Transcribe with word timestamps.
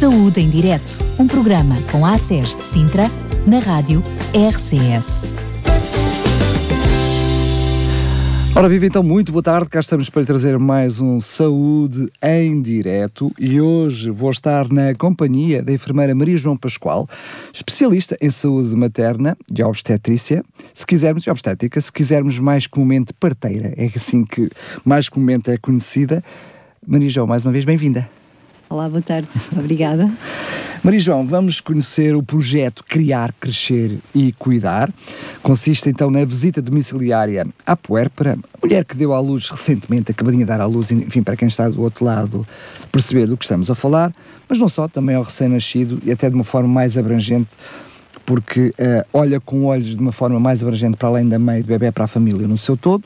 Saúde 0.00 0.40
em 0.40 0.48
Direto, 0.48 1.04
um 1.18 1.26
programa 1.26 1.76
com 1.92 2.06
a 2.06 2.14
ACES 2.14 2.54
de 2.54 2.62
Sintra, 2.62 3.02
na 3.46 3.58
rádio 3.58 4.02
RCS. 4.32 5.30
Ora, 8.56 8.66
viva 8.66 8.86
então, 8.86 9.02
muito 9.02 9.30
boa 9.30 9.42
tarde. 9.42 9.68
Cá 9.68 9.78
estamos 9.80 10.08
para 10.08 10.24
trazer 10.24 10.58
mais 10.58 11.02
um 11.02 11.20
Saúde 11.20 12.10
em 12.22 12.62
Direto 12.62 13.30
e 13.38 13.60
hoje 13.60 14.08
vou 14.08 14.30
estar 14.30 14.72
na 14.72 14.94
companhia 14.94 15.62
da 15.62 15.70
enfermeira 15.70 16.14
Maria 16.14 16.38
João 16.38 16.56
Pascoal, 16.56 17.06
especialista 17.52 18.16
em 18.22 18.30
saúde 18.30 18.74
materna 18.74 19.36
e 19.54 19.62
obstetrícia, 19.62 20.42
se 20.72 20.86
quisermos, 20.86 21.24
e 21.24 21.30
obstétrica, 21.30 21.78
se 21.78 21.92
quisermos 21.92 22.38
mais 22.38 22.66
comumente 22.66 23.12
parteira, 23.12 23.74
é 23.76 23.84
assim 23.94 24.24
que 24.24 24.48
mais 24.82 25.10
comumente 25.10 25.50
é 25.50 25.58
conhecida. 25.58 26.24
Maria 26.86 27.10
João, 27.10 27.26
mais 27.26 27.44
uma 27.44 27.52
vez, 27.52 27.66
bem-vinda. 27.66 28.19
Olá, 28.70 28.88
boa 28.88 29.02
tarde. 29.02 29.26
Obrigada. 29.58 30.08
Maria 30.80 31.00
João, 31.00 31.26
vamos 31.26 31.60
conhecer 31.60 32.14
o 32.14 32.22
projeto 32.22 32.84
Criar, 32.84 33.32
Crescer 33.40 33.98
e 34.14 34.30
Cuidar. 34.38 34.88
Consiste 35.42 35.88
então 35.88 36.08
na 36.08 36.24
visita 36.24 36.62
domiciliária 36.62 37.48
à 37.66 37.74
puérpera, 37.74 38.38
mulher 38.62 38.84
que 38.84 38.96
deu 38.96 39.12
à 39.12 39.18
luz 39.18 39.48
recentemente, 39.48 40.12
acabadinha 40.12 40.44
de 40.44 40.48
dar 40.48 40.60
à 40.60 40.66
luz, 40.66 40.92
enfim, 40.92 41.20
para 41.20 41.36
quem 41.36 41.48
está 41.48 41.68
do 41.68 41.82
outro 41.82 42.04
lado 42.04 42.46
perceber 42.92 43.26
do 43.26 43.36
que 43.36 43.44
estamos 43.44 43.68
a 43.68 43.74
falar, 43.74 44.14
mas 44.48 44.60
não 44.60 44.68
só, 44.68 44.86
também 44.86 45.16
ao 45.16 45.24
recém-nascido 45.24 46.00
e 46.04 46.12
até 46.12 46.28
de 46.30 46.36
uma 46.36 46.44
forma 46.44 46.68
mais 46.68 46.96
abrangente, 46.96 47.50
porque 48.24 48.68
uh, 48.68 49.04
olha 49.12 49.40
com 49.40 49.64
olhos 49.64 49.96
de 49.96 50.00
uma 50.00 50.12
forma 50.12 50.38
mais 50.38 50.62
abrangente 50.62 50.96
para 50.96 51.08
além 51.08 51.28
da 51.28 51.40
mãe 51.40 51.58
e 51.58 51.62
do 51.62 51.66
bebê 51.66 51.90
para 51.90 52.04
a 52.04 52.08
família 52.08 52.46
no 52.46 52.56
seu 52.56 52.76
todo 52.76 53.02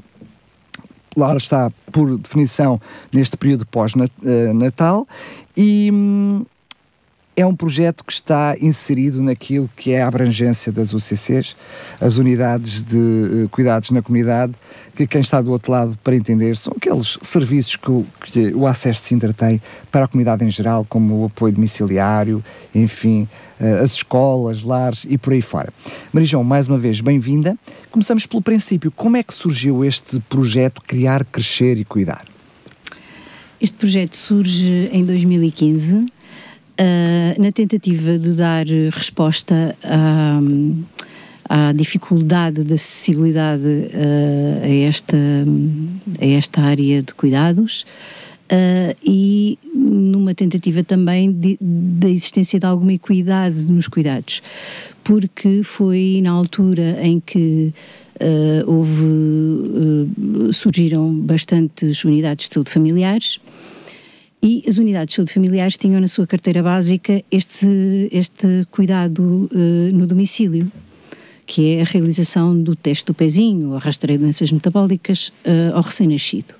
lá 1.17 1.37
está, 1.37 1.71
por 1.93 2.19
definição, 2.19 2.81
neste 3.13 3.37
período 3.37 3.67
pós-natal, 3.67 5.07
e 5.57 5.91
hum, 5.93 6.45
é 7.37 7.45
um 7.45 7.55
projeto 7.55 8.05
que 8.05 8.12
está 8.12 8.56
inserido 8.61 9.23
naquilo 9.23 9.69
que 9.77 9.92
é 9.92 10.02
a 10.02 10.09
abrangência 10.09 10.70
das 10.70 10.92
UCCs, 10.92 11.56
as 12.00 12.17
unidades 12.17 12.83
de 12.83 12.97
uh, 12.97 13.48
cuidados 13.50 13.91
na 13.91 14.00
comunidade, 14.00 14.53
que 14.95 15.06
quem 15.06 15.20
está 15.20 15.41
do 15.41 15.50
outro 15.50 15.72
lado 15.72 15.98
para 16.05 16.14
entender 16.14 16.56
são 16.56 16.72
aqueles 16.77 17.19
serviços 17.22 17.77
que 17.77 17.91
o, 17.91 18.06
que 18.20 18.55
o 18.55 18.67
Acesso 18.67 19.03
Sintra 19.03 19.33
tem 19.33 19.61
para 19.91 20.05
a 20.05 20.09
comunidade 20.09 20.44
em 20.44 20.50
geral, 20.50 20.86
como 20.89 21.22
o 21.22 21.25
apoio 21.27 21.53
domiciliário, 21.53 22.44
enfim, 22.75 23.28
uh, 23.61 23.83
as 23.83 23.94
escolas, 23.94 24.62
lares 24.62 25.05
e 25.09 25.19
por 25.19 25.33
aí 25.33 25.42
fora. 25.42 25.72
Marijão, 26.12 26.44
mais 26.44 26.69
uma 26.69 26.78
vez, 26.78 27.00
bem-vinda. 27.00 27.56
Começamos 27.91 28.27
pelo 28.27 28.42
princípio. 28.42 28.92
Como 28.92 29.16
é 29.16 29.22
que 29.22 29.34
surgiu 29.34 29.84
este 29.84 30.20
projeto 30.20 30.81
Criar, 30.83 31.25
Crescer 31.25 31.78
e 31.78 31.84
Cuidar? 31.84 32.25
Este 33.61 33.77
projeto 33.77 34.16
surge 34.16 34.89
em 34.92 35.05
2015 35.05 36.06
uh, 36.78 37.42
na 37.42 37.53
tentativa 37.53 38.19
de 38.19 38.33
dar 38.34 38.67
resposta 38.67 39.77
a, 39.83 40.41
à 41.48 41.72
dificuldade 41.72 42.64
de 42.64 42.75
acessibilidade 42.75 43.62
uh, 43.64 44.62
a, 44.62 44.69
esta, 44.69 45.16
a 46.20 46.27
esta 46.27 46.62
área 46.62 47.03
de 47.03 47.14
cuidados. 47.14 47.84
Uh, 48.44 48.94
e 49.03 49.58
numa 49.75 50.34
tentativa 50.34 50.84
também 50.84 51.34
da 51.61 52.08
existência 52.11 52.61
de 52.61 52.66
alguma 52.66 52.92
equidade 52.92 53.70
nos 53.70 53.88
cuidados, 53.88 54.42
porque 55.03 55.62
foi 55.62 56.20
na 56.22 56.31
altura 56.31 56.98
em 57.00 57.20
que 57.20 57.72
uh, 58.20 58.70
houve, 58.70 60.53
surgiram 60.53 61.14
bastantes 61.20 62.05
unidades 62.05 62.48
de 62.48 62.55
saúde 62.55 62.70
familiares 62.70 63.41
e 64.45 64.62
as 64.69 64.77
unidades 64.77 65.12
de 65.12 65.17
saúde 65.17 65.33
familiares 65.33 65.78
tinham 65.78 65.98
na 65.98 66.06
sua 66.06 66.27
carteira 66.27 66.62
básica 66.62 67.25
este, 67.31 67.67
este 68.12 68.67
cuidado 68.70 69.48
uh, 69.50 69.97
no 69.97 70.06
domicílio, 70.06 70.70
que 71.47 71.77
é 71.77 71.81
a 71.81 71.84
realização 71.84 72.62
do 72.62 72.77
teste 72.77 73.06
do 73.06 73.15
pezinho, 73.15 73.70
o 73.70 73.78
rastreio 73.78 74.19
de 74.19 74.25
doenças 74.25 74.53
metabólicas 74.53 75.28
uh, 75.47 75.75
ao 75.75 75.81
recém-nascido. 75.81 76.55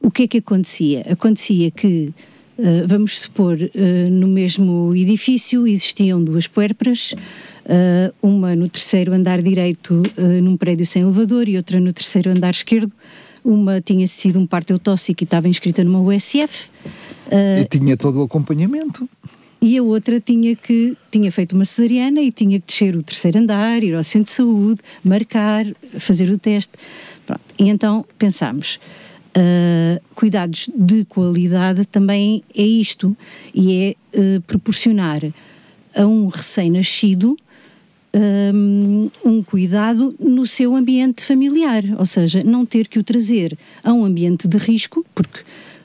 O 0.00 0.10
que 0.10 0.22
é 0.22 0.28
que 0.28 0.38
acontecia? 0.38 1.02
Acontecia 1.10 1.70
que, 1.70 2.10
uh, 2.58 2.86
vamos 2.86 3.18
supor, 3.18 3.58
no 4.10 4.26
mesmo 4.26 4.96
edifício 4.96 5.66
existiam 5.66 6.24
duas 6.24 6.46
puérperas, 6.46 7.14
uma 8.22 8.56
no 8.56 8.66
terceiro 8.66 9.14
andar 9.14 9.42
direito 9.42 10.00
num 10.42 10.56
prédio 10.56 10.86
sem 10.86 11.02
elevador 11.02 11.46
e 11.48 11.58
outra 11.58 11.78
no 11.78 11.92
terceiro 11.92 12.30
andar 12.30 12.52
esquerdo, 12.52 12.90
uma 13.44 13.80
tinha 13.80 14.06
sido 14.06 14.38
um 14.38 14.46
parto 14.46 14.72
eutóxico 14.72 15.22
e 15.22 15.24
estava 15.24 15.48
inscrita 15.48 15.82
numa 15.84 16.00
USF. 16.00 16.68
Uh, 17.26 17.62
e 17.62 17.66
tinha 17.66 17.96
todo 17.96 18.20
o 18.20 18.22
acompanhamento. 18.22 19.08
E 19.60 19.76
a 19.76 19.82
outra 19.82 20.20
tinha 20.20 20.54
que 20.54 20.96
tinha 21.10 21.32
feito 21.32 21.54
uma 21.54 21.64
cesariana 21.64 22.20
e 22.20 22.30
tinha 22.30 22.60
que 22.60 22.66
descer 22.66 22.96
o 22.96 23.02
terceiro 23.02 23.38
andar, 23.38 23.82
ir 23.82 23.94
ao 23.94 24.04
centro 24.04 24.26
de 24.26 24.30
saúde, 24.30 24.80
marcar, 25.02 25.64
fazer 25.98 26.30
o 26.30 26.38
teste. 26.38 26.72
Pronto. 27.26 27.40
E 27.58 27.68
então 27.68 28.04
pensámos, 28.16 28.78
uh, 29.36 30.00
cuidados 30.14 30.70
de 30.74 31.04
qualidade 31.04 31.84
também 31.86 32.42
é 32.54 32.62
isto, 32.62 33.16
e 33.52 33.96
é 34.12 34.18
uh, 34.18 34.40
proporcionar 34.42 35.22
a 35.94 36.06
um 36.06 36.28
recém-nascido 36.28 37.36
um, 38.14 39.42
cuidado 39.44 40.14
no 40.18 40.46
seu 40.46 40.74
ambiente 40.74 41.22
familiar, 41.22 41.84
ou 41.98 42.06
seja, 42.06 42.42
não 42.42 42.64
ter 42.64 42.88
que 42.88 42.98
o 42.98 43.04
trazer 43.04 43.56
a 43.82 43.92
um 43.92 44.04
ambiente 44.04 44.48
de 44.48 44.56
risco, 44.56 45.04
porque 45.14 45.40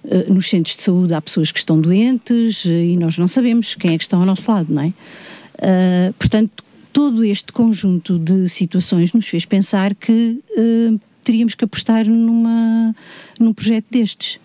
uh, 0.05 0.33
nos 0.33 0.49
centros 0.49 0.75
de 0.75 0.83
saúde 0.83 1.13
há 1.13 1.21
pessoas 1.21 1.51
que 1.51 1.59
estão 1.59 1.79
doentes 1.79 2.65
uh, 2.65 2.69
e 2.69 2.97
nós 2.97 3.17
não 3.17 3.27
sabemos 3.27 3.75
quem 3.75 3.93
é 3.93 3.97
que 3.97 4.03
está 4.03 4.17
ao 4.17 4.25
nosso 4.25 4.49
lado, 4.51 4.73
não 4.73 4.83
é? 4.83 4.87
Uh, 4.87 6.13
portanto, 6.13 6.63
todo 6.91 7.23
este 7.23 7.51
conjunto 7.51 8.17
de 8.19 8.47
situações 8.47 9.13
nos 9.13 9.27
fez 9.27 9.45
pensar 9.45 9.95
que 9.95 10.39
teríamos 11.23 11.55
que 11.55 11.65
apostar 11.65 12.05
numa, 12.05 12.95
num 13.39 13.53
projeto 13.53 13.89
destes. 13.89 14.39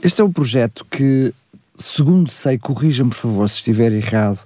Este 0.00 0.20
é 0.20 0.24
um 0.24 0.32
projeto 0.32 0.86
que, 0.88 1.34
segundo 1.76 2.30
sei, 2.30 2.56
corrija-me 2.56 3.10
por 3.10 3.16
favor 3.16 3.48
se 3.48 3.56
estiver 3.56 3.90
errado, 3.90 4.38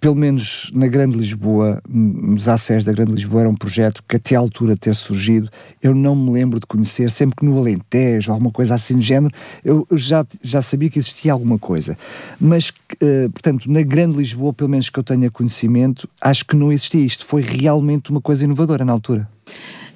pelo 0.00 0.14
menos 0.14 0.70
na 0.74 0.86
Grande 0.86 1.16
Lisboa, 1.16 1.80
nos 1.88 2.48
ACES 2.48 2.84
da 2.84 2.92
Grande 2.92 3.12
Lisboa, 3.12 3.42
era 3.42 3.50
um 3.50 3.54
projeto 3.54 4.02
que 4.06 4.16
até 4.16 4.36
à 4.36 4.38
altura 4.38 4.76
ter 4.76 4.94
surgido, 4.94 5.48
eu 5.82 5.94
não 5.94 6.14
me 6.14 6.30
lembro 6.30 6.60
de 6.60 6.66
conhecer, 6.66 7.10
sempre 7.10 7.36
que 7.36 7.44
no 7.44 7.58
Alentejo, 7.58 8.32
alguma 8.32 8.50
coisa 8.50 8.74
assim 8.74 8.98
de 8.98 9.06
género, 9.06 9.34
eu 9.64 9.86
já, 9.92 10.24
já 10.42 10.60
sabia 10.60 10.90
que 10.90 10.98
existia 10.98 11.32
alguma 11.32 11.58
coisa. 11.58 11.96
Mas, 12.40 12.70
uh, 12.70 13.30
portanto, 13.30 13.70
na 13.70 13.82
Grande 13.82 14.16
Lisboa, 14.16 14.52
pelo 14.52 14.70
menos 14.70 14.90
que 14.90 14.98
eu 14.98 15.04
tenha 15.04 15.30
conhecimento, 15.30 16.08
acho 16.20 16.44
que 16.44 16.56
não 16.56 16.72
existia 16.72 17.04
isto. 17.04 17.24
Foi 17.24 17.40
realmente 17.40 18.10
uma 18.10 18.20
coisa 18.20 18.44
inovadora 18.44 18.84
na 18.84 18.92
altura. 18.92 19.28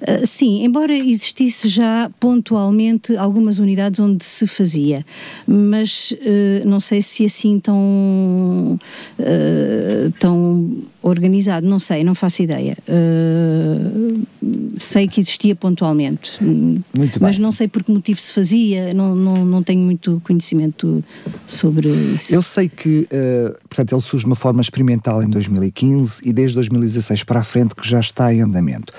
Uh, 0.01 0.25
sim, 0.25 0.63
embora 0.63 0.97
existisse 0.97 1.69
já 1.69 2.09
pontualmente 2.19 3.15
algumas 3.15 3.59
unidades 3.59 3.99
onde 3.99 4.25
se 4.25 4.47
fazia, 4.47 5.05
mas 5.45 6.11
uh, 6.11 6.67
não 6.67 6.79
sei 6.79 7.03
se 7.03 7.23
assim 7.23 7.59
tão, 7.59 8.79
uh, 9.19 10.11
tão 10.19 10.75
organizado, 11.03 11.67
não 11.67 11.79
sei, 11.79 12.03
não 12.03 12.15
faço 12.15 12.41
ideia. 12.41 12.75
sei 14.77 15.07
que 15.07 15.19
existia 15.19 15.55
pontualmente, 15.55 16.39
mas 17.19 17.37
não 17.37 17.51
sei 17.51 17.67
por 17.67 17.83
que 17.83 17.91
motivo 17.91 18.19
se 18.19 18.33
fazia, 18.33 18.93
não, 18.93 19.15
não, 19.15 19.45
não 19.45 19.63
tenho 19.63 19.81
muito 19.81 20.19
conhecimento 20.23 21.03
sobre 21.45 21.89
isso. 21.89 22.33
Eu 22.33 22.41
sei 22.41 22.69
que, 22.69 23.07
portanto, 23.67 23.93
ele 23.93 24.01
surge 24.01 24.23
de 24.23 24.29
uma 24.29 24.35
forma 24.35 24.61
experimental 24.61 25.23
em 25.23 25.29
2015 25.29 26.21
e 26.23 26.31
desde 26.31 26.55
2016 26.55 27.23
para 27.23 27.39
a 27.39 27.43
frente 27.43 27.75
que 27.75 27.87
já 27.87 27.99
está 27.99 28.33
em 28.33 28.41
andamento 28.41 28.93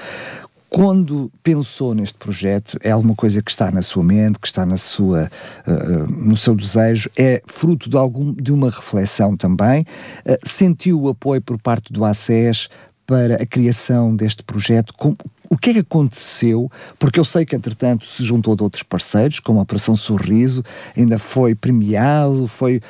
quando 0.73 1.31
pensou 1.43 1.95
neste 1.95 2.17
projeto, 2.19 2.79
é 2.83 2.91
alguma 2.91 3.15
coisa 3.15 3.43
que 3.43 3.51
está 3.51 3.71
na 3.71 3.83
sua 3.83 4.03
mente, 4.03 4.39
que 4.39 4.47
está 4.47 4.65
na 4.65 4.79
sua, 4.79 5.31
uh, 5.67 6.11
no 6.11 6.35
seu 6.35 6.55
desejo, 6.55 7.11
é 7.15 7.43
fruto 7.47 7.91
de, 7.91 7.97
algum, 7.97 8.33
de 8.33 8.51
uma 8.51 8.71
reflexão 8.71 9.37
também, 9.37 9.83
uh, 9.83 10.39
sentiu 10.43 10.99
o 10.99 11.11
apoio 11.11 11.43
por 11.43 11.59
parte 11.61 11.93
do 11.93 12.07
ACES 12.07 12.71
para 13.07 13.35
a 13.35 13.47
criação 13.47 14.17
deste 14.17 14.43
projeto, 14.43 14.95
com, 14.97 15.15
o 15.53 15.59
que 15.59 15.69
é 15.69 15.73
que 15.75 15.81
aconteceu? 15.81 16.73
Porque 16.99 17.21
eu 17.21 17.27
sei 17.27 17.45
que, 17.45 17.55
entretanto, 17.55 18.07
se 18.07 18.25
juntou 18.25 18.57
de 18.57 18.63
outros 18.63 18.83
parceiros, 18.83 19.39
como 19.39 19.59
a 19.59 19.63
Operação 19.63 19.95
Sorriso, 19.95 20.65
ainda 20.97 21.19
foi 21.19 21.55
premiado, 21.55 22.49
foi, 22.49 22.81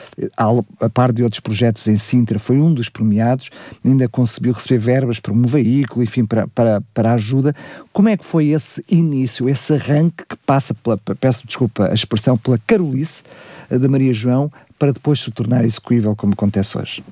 a 0.80 0.88
par 0.88 1.12
de 1.12 1.24
outros 1.24 1.40
projetos 1.40 1.88
em 1.88 1.96
Sintra, 1.96 2.38
foi 2.38 2.60
um 2.60 2.72
dos 2.72 2.88
premiados, 2.88 3.50
ainda 3.84 4.08
conseguiu 4.08 4.52
receber 4.52 4.78
verbas 4.78 5.18
para 5.18 5.32
um 5.32 5.42
veículo, 5.42 6.04
enfim, 6.04 6.24
para, 6.24 6.46
para, 6.46 6.80
para 6.94 7.14
ajuda. 7.14 7.52
Como 7.92 8.08
é 8.08 8.16
que 8.16 8.24
foi 8.24 8.50
esse 8.50 8.84
início, 8.88 9.48
esse 9.48 9.72
arranque 9.72 10.24
que 10.24 10.36
passa 10.46 10.72
pela, 10.72 10.96
peço 10.96 11.44
desculpa 11.44 11.88
a 11.88 11.94
expressão, 11.94 12.36
pela 12.36 12.58
carolice 12.58 13.24
eh, 13.70 13.76
da 13.76 13.88
Maria 13.88 14.14
João, 14.14 14.52
para 14.78 14.92
depois 14.92 15.18
se 15.18 15.32
tornar 15.32 15.64
execuível 15.64 16.14
como 16.14 16.34
acontece 16.34 16.78
hoje? 16.78 17.02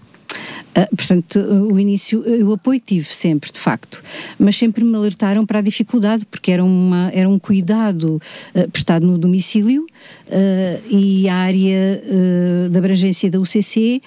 Uh, 0.70 0.96
portanto, 0.96 1.38
o 1.38 1.78
início, 1.80 2.22
o 2.46 2.52
apoio 2.52 2.80
tive 2.84 3.12
sempre, 3.12 3.50
de 3.50 3.58
facto, 3.58 4.02
mas 4.38 4.56
sempre 4.56 4.84
me 4.84 4.94
alertaram 4.96 5.44
para 5.44 5.58
a 5.58 5.62
dificuldade, 5.62 6.24
porque 6.24 6.52
era, 6.52 6.64
uma, 6.64 7.10
era 7.12 7.28
um 7.28 7.38
cuidado 7.38 8.22
uh, 8.54 8.70
prestado 8.70 9.04
no 9.04 9.18
domicílio 9.18 9.84
uh, 9.84 10.88
e 10.88 11.28
a 11.28 11.34
área 11.34 12.02
da 12.70 12.78
abrangência 12.78 13.30
da 13.30 13.40
UCC 13.40 14.02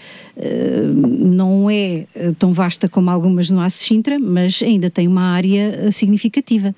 não 0.95 1.69
é 1.69 2.05
tão 2.39 2.53
vasta 2.53 2.87
como 2.87 3.09
algumas 3.09 3.49
no 3.49 3.63
Ace 3.63 3.83
Sintra, 3.83 4.17
mas 4.19 4.61
ainda 4.63 4.89
tem 4.89 5.07
uma 5.07 5.33
área 5.33 5.91
significativa. 5.91 6.73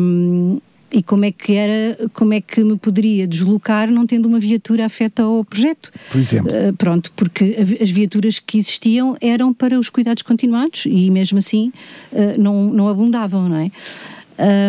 Um, 0.00 0.58
e 0.96 1.02
como 1.02 1.26
é 1.26 1.30
que 1.30 1.52
era, 1.52 2.08
como 2.14 2.32
é 2.32 2.40
que 2.40 2.64
me 2.64 2.78
poderia 2.78 3.26
deslocar 3.26 3.90
não 3.90 4.06
tendo 4.06 4.26
uma 4.26 4.40
viatura 4.40 4.86
afeta 4.86 5.24
ao 5.24 5.44
projeto? 5.44 5.92
Por 6.10 6.18
exemplo. 6.18 6.50
Uh, 6.50 6.72
pronto, 6.72 7.12
porque 7.14 7.54
as 7.78 7.90
viaturas 7.90 8.38
que 8.38 8.56
existiam 8.56 9.14
eram 9.20 9.52
para 9.52 9.78
os 9.78 9.90
cuidados 9.90 10.22
continuados 10.22 10.86
e 10.86 11.10
mesmo 11.10 11.36
assim 11.36 11.70
uh, 12.12 12.40
não, 12.40 12.64
não 12.72 12.88
abundavam, 12.88 13.46
não 13.46 13.58
é? 13.58 13.70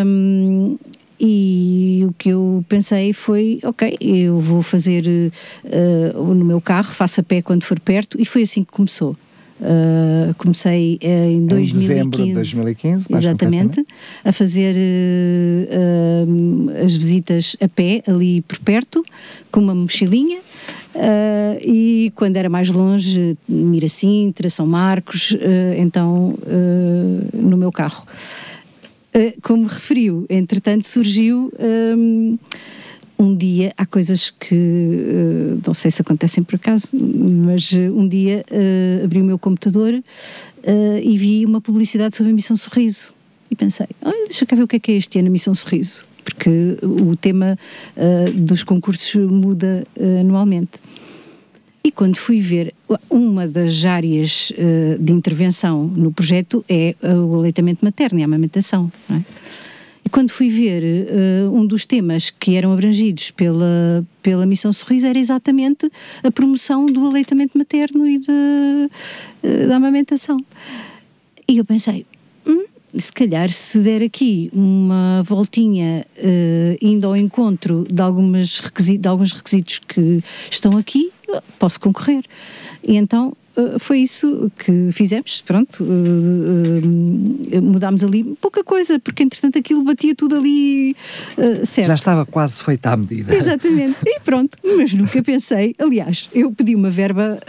Um, 0.06 0.78
e 1.18 2.06
o 2.10 2.14
que 2.18 2.28
eu 2.28 2.64
pensei 2.68 3.14
foi, 3.14 3.60
ok, 3.64 3.98
eu 4.02 4.38
vou 4.42 4.62
fazer 4.62 5.06
uh, 5.08 6.34
no 6.36 6.44
meu 6.44 6.60
carro, 6.60 6.94
faço 6.94 7.22
a 7.22 7.24
pé 7.24 7.42
quando 7.42 7.64
for 7.64 7.80
perto, 7.80 8.22
e 8.22 8.26
foi 8.26 8.42
assim 8.42 8.66
que 8.66 8.72
começou. 8.72 9.16
Uh, 9.60 10.36
comecei 10.36 11.00
uh, 11.02 11.08
em, 11.08 11.38
em 11.38 11.46
2015, 11.48 11.88
dezembro 11.88 12.24
de 12.24 12.34
2015, 12.36 13.08
exatamente, 13.10 13.84
a 14.24 14.32
fazer 14.32 14.76
uh, 14.76 16.86
as 16.86 16.96
visitas 16.96 17.58
a 17.60 17.68
pé 17.68 18.04
ali 18.08 18.42
por 18.42 18.60
perto, 18.60 19.04
com 19.52 19.60
uma 19.60 19.74
mochilinha. 19.74 20.42
e 21.60 22.12
quando 22.16 22.38
era 22.38 22.50
mais 22.50 22.70
longe, 22.70 23.36
Miracintra, 23.48 24.48
São 24.50 24.68
Marcos, 24.68 25.36
então 25.78 26.38
no 27.34 27.58
meu 27.58 27.72
carro. 27.72 28.06
como 29.42 29.68
referiu, 29.68 30.26
entretanto 30.30 30.88
surgiu 30.88 31.52
um 31.60 32.38
dia, 33.36 33.74
há 33.78 33.86
coisas 33.86 34.30
que 34.30 34.56
uh, 34.56 35.62
não 35.66 35.74
sei 35.74 35.90
se 35.90 36.02
acontecem 36.02 36.44
por 36.44 36.56
acaso, 36.56 36.90
mas 36.94 37.72
uh, 37.72 37.80
um 37.80 38.08
dia 38.08 38.46
uh, 38.52 39.06
abri 39.06 39.22
o 39.22 39.24
meu 39.24 39.40
computador 39.40 39.94
e 41.02 41.18
vi 41.18 41.46
uma 41.46 41.62
publicidade 41.62 42.18
sobre 42.18 42.34
a 42.34 42.36
Missão 42.36 42.58
Sorriso. 42.58 43.14
E 43.50 43.56
pensei, 43.56 43.88
olha, 44.02 44.26
deixa 44.26 44.46
cá 44.46 44.54
ver 44.54 44.64
o 44.64 44.68
que 44.68 44.76
é 44.76 44.80
que 44.80 44.92
é 44.92 44.96
este 44.96 45.18
ano 45.18 45.30
a 45.30 45.32
Missão 45.32 45.56
Sorriso, 45.56 46.04
porque 46.26 46.50
o 46.84 47.16
tema 47.16 47.58
dos 48.34 48.64
concursos 48.64 49.16
muda 49.16 49.86
anualmente. 50.20 50.82
E 51.86 51.90
quando 51.90 52.18
fui 52.18 52.42
ver, 52.42 52.74
uma 53.10 53.48
das 53.48 53.86
áreas 53.86 54.52
de 55.00 55.14
intervenção 55.14 55.88
no 55.88 56.12
projeto 56.12 56.66
é 56.68 56.94
o 57.02 57.36
aleitamento 57.36 57.86
materno 57.86 58.20
e 58.20 58.24
a 58.24 58.26
amamentação. 58.26 58.92
Não 59.08 59.16
é? 59.16 59.24
E 60.08 60.10
quando 60.10 60.30
fui 60.30 60.50
ver 60.50 60.84
uh, 60.86 61.54
um 61.54 61.68
dos 61.68 61.84
temas 61.84 62.30
que 62.30 62.56
eram 62.56 62.72
abrangidos 62.72 63.30
pela, 63.30 64.08
pela 64.24 64.46
Missão 64.46 64.72
Sorriso 64.72 65.06
era 65.06 65.20
exatamente 65.20 65.92
a 66.24 66.32
promoção 66.32 66.86
do 66.86 67.06
aleitamento 67.06 67.58
materno 67.58 68.08
e 68.08 68.18
de, 68.18 68.32
uh, 68.32 69.68
da 69.68 69.76
amamentação. 69.76 70.40
E 71.46 71.58
eu 71.58 71.66
pensei, 71.66 72.06
hum, 72.46 72.64
se 72.98 73.12
calhar 73.12 73.50
se 73.50 73.80
der 73.80 74.02
aqui 74.02 74.50
uma 74.54 75.24
voltinha 75.24 76.06
uh, 76.20 76.78
indo 76.82 77.06
ao 77.06 77.18
encontro 77.18 77.86
de, 77.92 78.02
algumas 78.02 78.62
de 78.98 79.08
alguns 79.10 79.34
requisitos 79.34 79.80
que 79.80 80.24
estão 80.50 80.78
aqui, 80.78 81.12
posso 81.60 81.82
concorrer. 81.82 82.24
E 82.82 82.96
então 82.96 83.36
foi 83.80 84.00
isso 84.00 84.52
que 84.58 84.92
fizemos, 84.92 85.42
pronto, 85.42 85.84
uh, 85.84 87.58
uh, 87.58 87.62
mudámos 87.62 88.04
ali 88.04 88.24
pouca 88.40 88.64
coisa, 88.64 89.00
porque 89.00 89.24
entretanto 89.24 89.58
aquilo 89.58 89.84
batia 89.84 90.16
tudo 90.16 90.36
ali 90.36 90.96
certo. 91.64 91.88
Já 91.88 91.94
estava 91.94 92.26
quase 92.26 92.64
feita 92.64 92.92
à 92.92 92.98
medida. 92.98 93.36
Exatamente, 93.36 93.98
e 94.06 94.20
pronto, 94.20 94.58
mas 94.64 94.94
nunca 94.94 95.22
pensei, 95.24 95.76
aliás, 95.80 96.30
eu 96.34 96.52
pedi 96.52 96.76
uma 96.76 96.90
verba, 96.90 97.40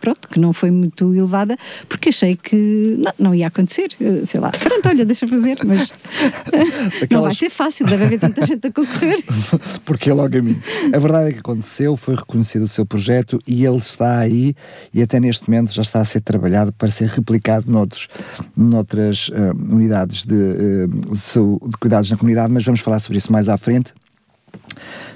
pronto, 0.00 0.28
que 0.28 0.38
não 0.38 0.52
foi 0.52 0.70
muito 0.70 1.14
elevada, 1.14 1.56
porque 1.88 2.08
achei 2.08 2.36
que 2.36 2.96
não, 2.98 3.12
não 3.18 3.34
ia 3.34 3.46
acontecer, 3.46 3.88
sei 4.26 4.40
lá, 4.40 4.50
pronto, 4.50 4.88
olha, 4.88 5.04
deixa 5.04 5.26
fazer, 5.26 5.58
mas 5.64 5.92
Aquelas... 7.02 7.10
não 7.10 7.22
vai 7.22 7.34
ser 7.34 7.50
fácil, 7.50 7.86
deve 7.86 8.04
haver 8.04 8.20
tanta 8.20 8.44
gente 8.46 8.66
a 8.66 8.72
concorrer. 8.72 9.22
porque 9.84 10.10
é 10.10 10.14
logo 10.14 10.36
a 10.36 10.42
mim. 10.42 10.60
A 10.92 10.98
verdade 10.98 11.30
é 11.30 11.32
que 11.32 11.38
aconteceu, 11.40 11.96
foi 11.96 12.14
reconhecido 12.14 12.62
o 12.62 12.68
seu 12.68 12.84
projeto 12.84 13.38
e 13.46 13.64
eles 13.64 13.86
está 13.86 14.18
aí 14.18 14.54
e 14.92 15.02
até 15.02 15.20
neste 15.20 15.48
momento 15.48 15.72
já 15.72 15.82
está 15.82 16.00
a 16.00 16.04
ser 16.04 16.20
trabalhado 16.20 16.72
para 16.72 16.90
ser 16.90 17.08
replicado 17.08 17.70
noutros, 17.70 18.08
noutras 18.56 19.28
uh, 19.28 19.74
unidades 19.74 20.24
de, 20.24 20.34
uh, 20.34 21.68
de 21.68 21.76
cuidados 21.78 22.10
na 22.10 22.16
comunidade, 22.16 22.52
mas 22.52 22.64
vamos 22.64 22.80
falar 22.80 22.98
sobre 22.98 23.18
isso 23.18 23.32
mais 23.32 23.48
à 23.48 23.56
frente. 23.56 23.94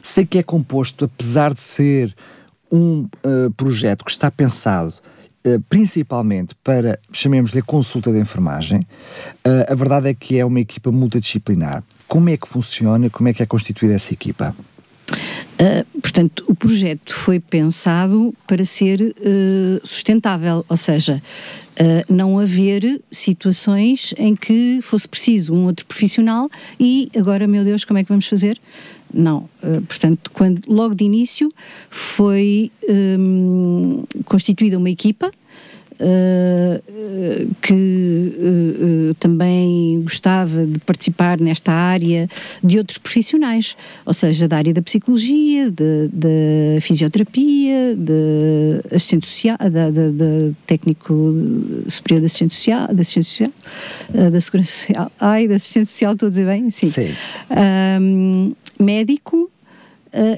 Sei 0.03 0.25
que 0.25 0.39
é 0.39 0.43
composto, 0.43 1.05
apesar 1.05 1.53
de 1.53 1.61
ser 1.61 2.15
um 2.71 3.09
uh, 3.25 3.51
projeto 3.57 4.05
que 4.05 4.11
está 4.11 4.31
pensado 4.31 4.95
principalmente 5.69 6.57
para, 6.57 6.99
chamemos-lhe, 7.13 7.63
consulta 7.63 8.11
de 8.11 8.19
enfermagem, 8.19 8.85
a 9.69 9.75
verdade 9.77 10.09
é 10.09 10.13
que 10.13 10.37
é 10.37 10.45
uma 10.45 10.59
equipa 10.59 10.91
multidisciplinar. 10.91 11.85
Como 12.09 12.29
é 12.29 12.37
que 12.37 12.49
funciona, 12.49 13.09
como 13.09 13.29
é 13.29 13.33
que 13.33 13.45
é 13.45 13.47
constituída 13.47 13.95
essa 13.95 14.13
equipa? 14.13 14.53
Uh, 15.57 16.01
portanto, 16.01 16.45
o 16.47 16.55
projeto 16.55 17.15
foi 17.15 17.41
pensado 17.41 18.35
para 18.47 18.63
ser 18.63 19.01
uh, 19.01 19.87
sustentável, 19.87 20.63
ou 20.69 20.77
seja, 20.77 21.23
uh, 21.81 22.13
não 22.13 22.39
haver 22.39 23.01
situações 23.11 24.13
em 24.19 24.37
que 24.37 24.81
fosse 24.83 25.09
preciso 25.09 25.55
um 25.55 25.65
outro 25.65 25.87
profissional 25.87 26.51
e 26.79 27.11
agora, 27.17 27.47
meu 27.47 27.65
Deus, 27.65 27.87
como 27.87 27.99
é 27.99 28.03
que 28.03 28.09
vamos 28.11 28.27
fazer? 28.27 28.59
Não. 29.15 29.49
portanto, 29.89 30.31
quando, 30.33 30.61
logo 30.67 30.95
de 30.95 31.05
início 31.05 31.51
foi 31.89 32.73
um, 32.89 34.03
constituída 34.25 34.77
uma 34.77 34.91
equipa 34.91 35.31
uh, 36.01 37.55
que 37.61 38.33
uh, 38.39 39.15
também 39.15 40.03
gostava 40.03 40.67
de 40.67 40.79
participar 40.81 41.41
nesta 41.41 41.73
área 41.73 42.29
de 42.63 42.79
outros 42.79 42.99
profissionais, 42.99 43.77
ou 44.05 44.13
seja, 44.13 44.49
da 44.49 44.57
área 44.57 44.75
da 44.75 44.83
psicologia, 44.83 45.71
da 45.71 46.81
fisioterapia, 46.81 47.97
de 47.97 48.95
assistente 48.95 49.27
social, 49.27 49.57
da, 49.59 49.91
da, 49.91 50.11
da, 50.11 50.53
técnico 50.67 51.35
superior 51.89 52.21
de 52.21 52.27
assistente 52.27 52.55
social, 52.55 52.89
da 52.93 53.03
assistência 53.03 53.53
social, 54.13 54.31
da 54.31 54.41
segurança 54.41 54.73
social, 54.73 55.13
ai, 55.21 55.49
da 55.49 55.57
assistente 55.57 55.89
social, 55.89 56.13
estou 56.13 56.27
a 56.27 56.31
dizer 56.31 56.47
bem? 56.47 56.71
Sim. 56.71 56.91
Sim. 56.91 57.09
Um, 58.01 58.55
médico 58.79 59.51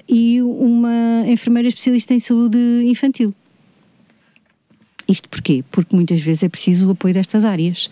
e 0.09 0.43
uma 0.43 1.25
enfermeira 1.27 1.69
especialista 1.69 2.15
em 2.15 2.19
saúde 2.19 2.59
infantil. 2.85 3.35
Isto 5.09 5.29
porquê? 5.29 5.65
Porque 5.71 5.97
muitas 5.97 6.21
vezes 6.21 6.43
é 6.43 6.49
preciso 6.49 6.89
o 6.89 6.91
apoio 6.91 7.15
destas 7.15 7.45
áreas. 7.45 7.91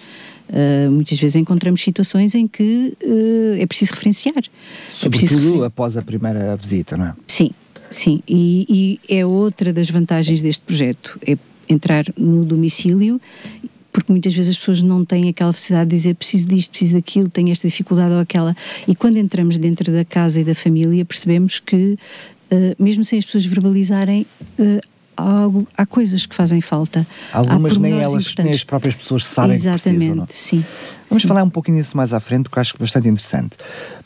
Uh, 0.49 0.91
muitas 0.91 1.19
vezes 1.19 1.35
encontramos 1.37 1.81
situações 1.81 2.35
em 2.35 2.47
que 2.47 2.97
uh, 3.03 3.61
é 3.61 3.67
preciso 3.67 3.93
referenciar. 3.93 4.45
Sobretudo 4.93 5.41
é 5.41 5.51
refer... 5.53 5.65
após 5.65 5.97
a 5.97 6.03
primeira 6.03 6.55
visita, 6.57 6.97
não 6.97 7.07
é? 7.07 7.15
Sim, 7.27 7.51
sim. 7.91 8.23
E, 8.29 9.01
e, 9.09 9.17
é 9.17 9.25
outra 9.25 9.73
das 9.73 9.89
vantagens 9.89 10.43
deste 10.43 10.63
projeto, 10.63 11.19
é 11.27 11.39
entrar 11.69 12.05
no 12.17 12.45
domicílio, 12.45 13.21
porque 13.91 14.13
muitas 14.13 14.35
vezes 14.35 14.51
as 14.51 14.59
pessoas 14.59 14.83
não 14.83 15.05
têm 15.05 15.29
aquela 15.31 15.53
facilidade 15.55 15.89
de 15.89 15.97
dizer 15.97 16.15
preciso 16.15 16.47
disto, 16.47 16.71
preciso 16.71 16.95
daquilo, 16.95 17.31
tenho 17.31 17.51
esta 17.51 17.67
dificuldade 17.67 18.13
ou 18.13 18.21
aquela. 18.21 18.55
E 18.87 18.95
quando 18.95 19.17
entramos 19.17 19.57
dentro 19.57 19.91
da 19.91 20.05
casa 20.05 20.41
e 20.41 20.45
da 20.45 20.55
família, 20.55 21.03
percebemos 21.03 21.59
que, 21.59 21.99
uh, 22.53 22.77
mesmo 22.79 23.05
sem 23.05 23.19
as 23.19 23.25
pessoas 23.25 23.47
verbalizarem, 23.47 24.27
há, 25.17 25.47
há 25.77 25.87
coisas 25.87 26.27
que 26.27 26.35
fazem 26.35 26.61
falta. 26.61 27.07
Algumas 27.33 27.77
nem 27.77 28.01
elas, 28.01 28.35
nem 28.39 28.51
as 28.53 28.65
próprias 28.65 28.95
pessoas 28.95 29.27
sabem 29.27 29.57
Exatamente, 29.57 29.83
que 29.83 29.91
precisam. 29.91 30.17
Não? 30.17 30.27
sim. 30.29 30.65
Vamos 31.09 31.23
sim. 31.23 31.29
falar 31.29 31.43
um 31.43 31.51
pouquinho 31.51 31.79
disso 31.79 31.97
mais 31.97 32.13
à 32.13 32.21
frente, 32.21 32.45
porque 32.45 32.61
acho 32.61 32.75
que 32.75 32.79
é 32.79 32.85
bastante 32.85 33.09
interessante. 33.09 33.57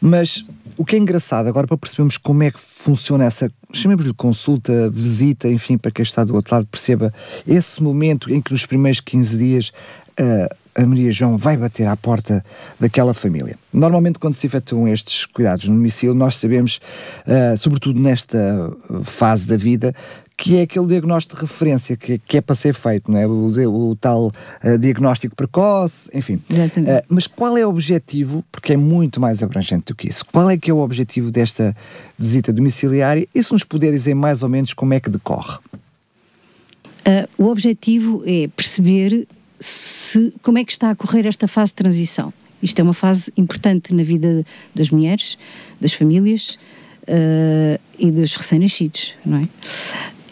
Mas 0.00 0.44
o 0.76 0.84
que 0.84 0.96
é 0.96 0.98
engraçado 0.98 1.46
agora 1.46 1.66
para 1.66 1.76
percebermos 1.76 2.16
como 2.16 2.42
é 2.42 2.50
que 2.50 2.58
funciona 2.58 3.24
essa, 3.24 3.52
chamemos-lhe 3.72 4.14
consulta, 4.14 4.88
visita, 4.88 5.48
enfim, 5.48 5.76
para 5.76 5.90
quem 5.90 6.02
está 6.02 6.24
do 6.24 6.34
outro 6.34 6.54
lado 6.54 6.66
perceba 6.66 7.12
esse 7.46 7.82
momento 7.82 8.32
em 8.32 8.40
que 8.40 8.52
nos 8.52 8.64
primeiros 8.64 9.00
15 9.00 9.36
dias 9.36 9.72
uh, 10.18 10.54
a 10.74 10.86
Maria 10.86 11.10
João 11.10 11.36
vai 11.36 11.56
bater 11.56 11.86
à 11.86 11.96
porta 11.96 12.42
daquela 12.78 13.12
família. 13.12 13.56
Normalmente, 13.72 14.18
quando 14.18 14.34
se 14.34 14.46
efetuam 14.46 14.88
estes 14.88 15.26
cuidados 15.26 15.68
no 15.68 15.74
domicílio, 15.74 16.14
nós 16.14 16.36
sabemos, 16.36 16.80
uh, 17.26 17.56
sobretudo 17.56 18.00
nesta 18.00 18.72
fase 19.04 19.46
da 19.46 19.56
vida, 19.56 19.94
que 20.40 20.56
é 20.56 20.62
aquele 20.62 20.86
diagnóstico 20.86 21.36
de 21.36 21.42
referência 21.42 21.94
que, 21.98 22.16
que 22.16 22.38
é 22.38 22.40
para 22.40 22.54
ser 22.54 22.72
feito, 22.72 23.12
não 23.12 23.18
é? 23.18 23.26
o, 23.26 23.90
o, 23.90 23.94
tal 23.94 24.28
uh, 24.28 24.78
diagnóstico 24.78 25.36
precoce, 25.36 26.08
enfim. 26.14 26.36
Uh, 26.36 27.04
mas 27.10 27.26
qual 27.26 27.58
é 27.58 27.66
o 27.66 27.68
objetivo, 27.68 28.42
porque 28.50 28.72
é 28.72 28.76
muito 28.76 29.20
mais 29.20 29.42
abrangente 29.42 29.84
do 29.88 29.94
que 29.94 30.08
isso, 30.08 30.24
qual 30.24 30.48
é 30.48 30.56
que 30.56 30.70
é 30.70 30.74
o 30.74 30.78
objetivo 30.78 31.30
desta 31.30 31.76
visita 32.18 32.54
domiciliária 32.54 33.28
e 33.34 33.42
se 33.42 33.52
nos 33.52 33.64
puder 33.64 33.92
dizer 33.92 34.14
mais 34.14 34.42
ou 34.42 34.48
menos 34.48 34.72
como 34.72 34.94
é 34.94 34.98
que 34.98 35.10
decorre? 35.10 35.58
Uh, 35.76 37.28
o 37.36 37.48
objetivo 37.48 38.22
é 38.24 38.48
perceber 38.48 39.28
se, 39.58 40.32
como 40.42 40.56
é 40.56 40.64
que 40.64 40.72
está 40.72 40.88
a 40.88 40.94
correr 40.94 41.26
esta 41.26 41.46
fase 41.46 41.72
de 41.72 41.76
transição. 41.76 42.32
Isto 42.62 42.78
é 42.78 42.82
uma 42.82 42.94
fase 42.94 43.30
importante 43.36 43.92
na 43.92 44.02
vida 44.02 44.46
das 44.74 44.90
mulheres, 44.90 45.36
das 45.78 45.92
famílias 45.92 46.58
uh, 47.02 47.78
e 47.98 48.10
dos 48.10 48.36
recém-nascidos, 48.36 49.16
não 49.22 49.36
é? 49.36 49.48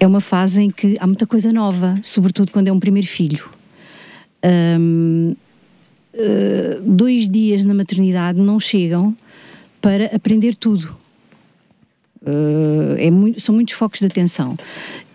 É 0.01 0.07
uma 0.07 0.21
fase 0.21 0.63
em 0.63 0.71
que 0.71 0.97
há 1.01 1.07
muita 1.07 1.27
coisa 1.27 1.53
nova, 1.53 1.97
sobretudo 2.03 2.53
quando 2.53 2.69
é 2.69 2.73
um 2.73 2.79
primeiro 2.79 3.09
filho. 3.09 3.51
Um, 4.45 5.35
uh, 6.15 6.81
dois 6.83 7.29
dias 7.29 7.65
na 7.65 7.75
maternidade 7.75 8.39
não 8.39 8.61
chegam 8.61 9.17
para 9.81 10.07
aprender 10.15 10.55
tudo. 10.55 10.97
Uh, 12.21 12.95
é 12.99 13.11
muito, 13.11 13.41
são 13.41 13.55
muitos 13.55 13.75
focos 13.75 14.01
de 14.01 14.07
atenção. 14.07 14.57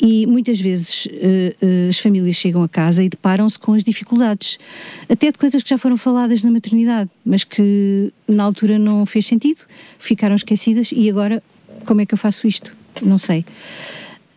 E 0.02 0.26
muitas 0.26 0.60
vezes 0.60 1.06
uh, 1.06 1.90
as 1.90 2.00
famílias 2.00 2.36
chegam 2.36 2.64
a 2.64 2.68
casa 2.68 3.04
e 3.04 3.10
deparam-se 3.10 3.58
com 3.58 3.74
as 3.74 3.84
dificuldades, 3.84 4.58
até 5.08 5.32
de 5.32 5.38
coisas 5.38 5.64
que 5.64 5.70
já 5.70 5.78
foram 5.78 5.96
faladas 5.96 6.44
na 6.44 6.52
maternidade, 6.52 7.10
mas 7.26 7.44
que 7.44 8.12
na 8.28 8.44
altura 8.44 8.78
não 8.78 9.06
fez 9.06 9.28
sentido, 9.28 9.62
ficaram 10.00 10.36
esquecidas 10.36 10.92
e 10.92 11.10
agora 11.10 11.42
como 11.86 12.02
é 12.02 12.06
que 12.06 12.14
eu 12.14 12.18
faço 12.18 12.48
isto? 12.48 12.76
Não 13.02 13.18
sei. 13.18 13.46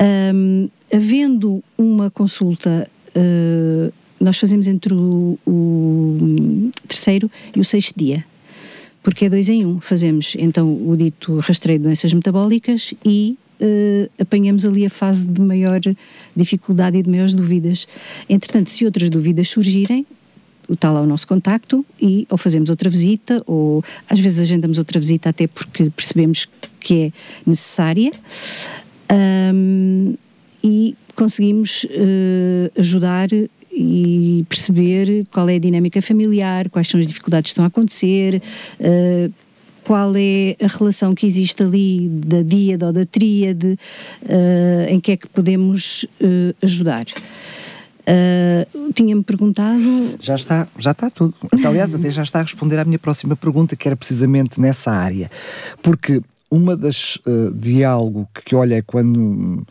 Um, 0.00 0.69
havendo 0.93 1.62
uma 1.76 2.11
consulta, 2.11 2.88
nós 4.21 4.37
fazemos 4.38 4.69
entre 4.69 4.93
o, 4.93 5.38
o 5.47 6.71
terceiro 6.87 7.31
e 7.55 7.61
o 7.61 7.65
sexto 7.65 7.99
dia 7.99 8.25
porque 9.07 9.26
é 9.26 9.31
dois 9.31 9.49
em 9.49 9.65
um. 9.65 9.81
Fazemos 9.81 10.35
então 10.37 10.69
o 10.69 10.97
dito 10.97 11.38
rastreio 11.38 11.79
de 11.79 11.85
doenças 11.85 12.12
metabólicas 12.12 12.93
e 13.05 13.38
uh, 13.61 14.11
apanhamos 14.19 14.67
ali 14.67 14.85
a 14.85 14.91
fase 14.91 15.25
de 15.25 15.41
maior 15.41 15.81
dificuldade 16.35 16.99
e 16.99 17.05
de 17.05 17.09
maiores 17.09 17.33
dúvidas. 17.33 17.87
Entretanto, 18.29 18.69
se 18.69 18.85
outras 18.85 19.09
dúvidas 19.09 19.49
surgirem, 19.49 20.05
está 20.69 20.91
lá 20.91 21.00
o 21.03 21.07
nosso 21.07 21.25
contacto 21.29 21.87
e 22.03 22.26
ou 22.29 22.37
fazemos 22.37 22.69
outra 22.69 22.91
visita 22.91 23.41
ou 23.47 23.85
às 24.09 24.19
vezes 24.19 24.41
agendamos 24.41 24.76
outra 24.76 24.99
visita 24.99 25.29
até 25.29 25.47
porque 25.47 25.88
percebemos 25.91 26.49
que 26.81 26.95
é 26.95 27.12
necessária 27.49 28.11
um, 29.12 30.14
e 30.62 30.96
conseguimos 31.14 31.84
uh, 31.84 32.78
ajudar 32.78 33.28
e 33.72 34.44
perceber 34.48 35.26
qual 35.30 35.48
é 35.48 35.56
a 35.56 35.58
dinâmica 35.58 36.00
familiar, 36.00 36.68
quais 36.70 36.88
são 36.88 36.98
as 36.98 37.06
dificuldades 37.06 37.50
que 37.50 37.52
estão 37.52 37.64
a 37.64 37.68
acontecer, 37.68 38.42
uh, 38.80 39.32
qual 39.84 40.12
é 40.16 40.56
a 40.60 40.66
relação 40.66 41.14
que 41.14 41.26
existe 41.26 41.62
ali 41.62 42.08
da 42.08 42.42
díade 42.42 42.84
ou 42.84 42.92
da 42.92 43.06
tríade, 43.06 43.78
uh, 44.22 44.88
em 44.88 44.98
que 44.98 45.12
é 45.12 45.16
que 45.16 45.28
podemos 45.28 46.04
uh, 46.20 46.54
ajudar. 46.60 47.04
Uh, 48.08 48.92
Tinha-me 48.92 49.22
perguntado. 49.22 50.16
Já 50.20 50.34
está, 50.34 50.66
já 50.78 50.90
está 50.90 51.10
tudo. 51.10 51.34
Aliás, 51.64 51.94
até 51.94 52.10
já 52.10 52.22
está 52.22 52.40
a 52.40 52.42
responder 52.42 52.78
à 52.78 52.84
minha 52.84 52.98
próxima 52.98 53.36
pergunta, 53.36 53.76
que 53.76 53.86
era 53.86 53.96
precisamente 53.96 54.60
nessa 54.60 54.90
área. 54.90 55.30
Porque 55.82 56.20
uma 56.50 56.76
das 56.76 57.17
uh, 57.17 57.53
diálogo 57.55 58.29
que, 58.45 58.55
olha, 58.55 58.83
quando 58.83 59.65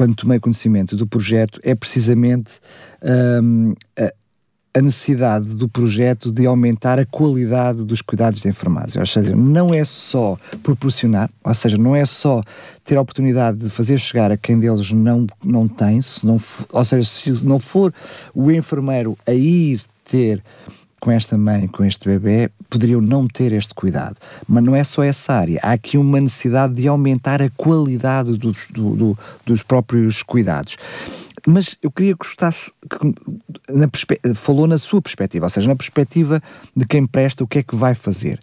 quando 0.00 0.16
tomei 0.16 0.40
conhecimento 0.40 0.96
do 0.96 1.06
projeto, 1.06 1.60
é 1.62 1.74
precisamente 1.74 2.58
um, 3.42 3.74
a, 3.98 4.10
a 4.78 4.80
necessidade 4.80 5.54
do 5.54 5.68
projeto 5.68 6.30
de 6.32 6.46
aumentar 6.46 6.98
a 6.98 7.04
qualidade 7.04 7.84
dos 7.84 8.00
cuidados 8.00 8.40
de 8.40 8.48
enfermagem. 8.48 9.00
Ou 9.00 9.06
seja, 9.06 9.34
não 9.34 9.74
é 9.74 9.84
só 9.84 10.38
proporcionar, 10.62 11.28
ou 11.44 11.52
seja, 11.52 11.76
não 11.76 11.94
é 11.94 12.06
só 12.06 12.40
ter 12.84 12.96
a 12.96 13.00
oportunidade 13.00 13.58
de 13.58 13.68
fazer 13.68 13.98
chegar 13.98 14.30
a 14.30 14.36
quem 14.36 14.58
deles 14.58 14.90
não, 14.92 15.26
não 15.44 15.68
tem, 15.68 16.00
se 16.00 16.24
não, 16.24 16.38
ou 16.72 16.84
seja, 16.84 17.06
se 17.06 17.32
não 17.44 17.58
for 17.58 17.92
o 18.34 18.50
enfermeiro 18.50 19.18
a 19.26 19.32
ir 19.32 19.82
ter 20.04 20.42
com 21.00 21.10
esta 21.10 21.36
mãe, 21.36 21.66
com 21.66 21.84
este 21.84 22.08
bebê, 22.08 22.50
poderiam 22.70 23.00
não 23.00 23.26
ter 23.26 23.52
este 23.52 23.74
cuidado. 23.74 24.16
Mas 24.48 24.64
não 24.64 24.74
é 24.74 24.84
só 24.84 25.02
essa 25.02 25.34
área. 25.34 25.60
Há 25.62 25.72
aqui 25.72 25.98
uma 25.98 26.20
necessidade 26.20 26.74
de 26.74 26.86
aumentar 26.88 27.42
a 27.42 27.50
qualidade 27.50 28.36
dos, 28.38 28.68
do, 28.70 28.94
do, 28.94 29.18
dos 29.44 29.62
próprios 29.62 30.22
cuidados. 30.22 30.76
Mas 31.46 31.76
eu 31.82 31.90
queria 31.90 32.12
que 32.12 32.26
gostasse, 32.26 32.72
que, 32.88 33.14
na 33.72 33.88
falou 34.34 34.66
na 34.66 34.78
sua 34.78 35.02
perspectiva, 35.02 35.46
ou 35.46 35.50
seja, 35.50 35.68
na 35.68 35.76
perspectiva 35.76 36.42
de 36.76 36.86
quem 36.86 37.06
presta, 37.06 37.44
o 37.44 37.46
que 37.46 37.58
é 37.58 37.62
que 37.62 37.74
vai 37.74 37.94
fazer. 37.94 38.40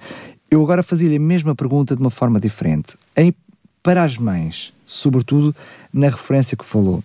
Eu 0.50 0.62
agora 0.64 0.82
fazia-lhe 0.82 1.18
a 1.18 1.20
mesma 1.20 1.56
pergunta 1.56 1.96
de 1.96 2.02
uma 2.02 2.10
forma 2.10 2.40
diferente. 2.40 2.98
Em, 3.16 3.34
para 3.84 4.04
as 4.04 4.18
mães, 4.18 4.74
sobretudo 4.86 5.56
na 5.94 6.10
referência 6.10 6.58
que 6.58 6.66
falou, 6.66 7.04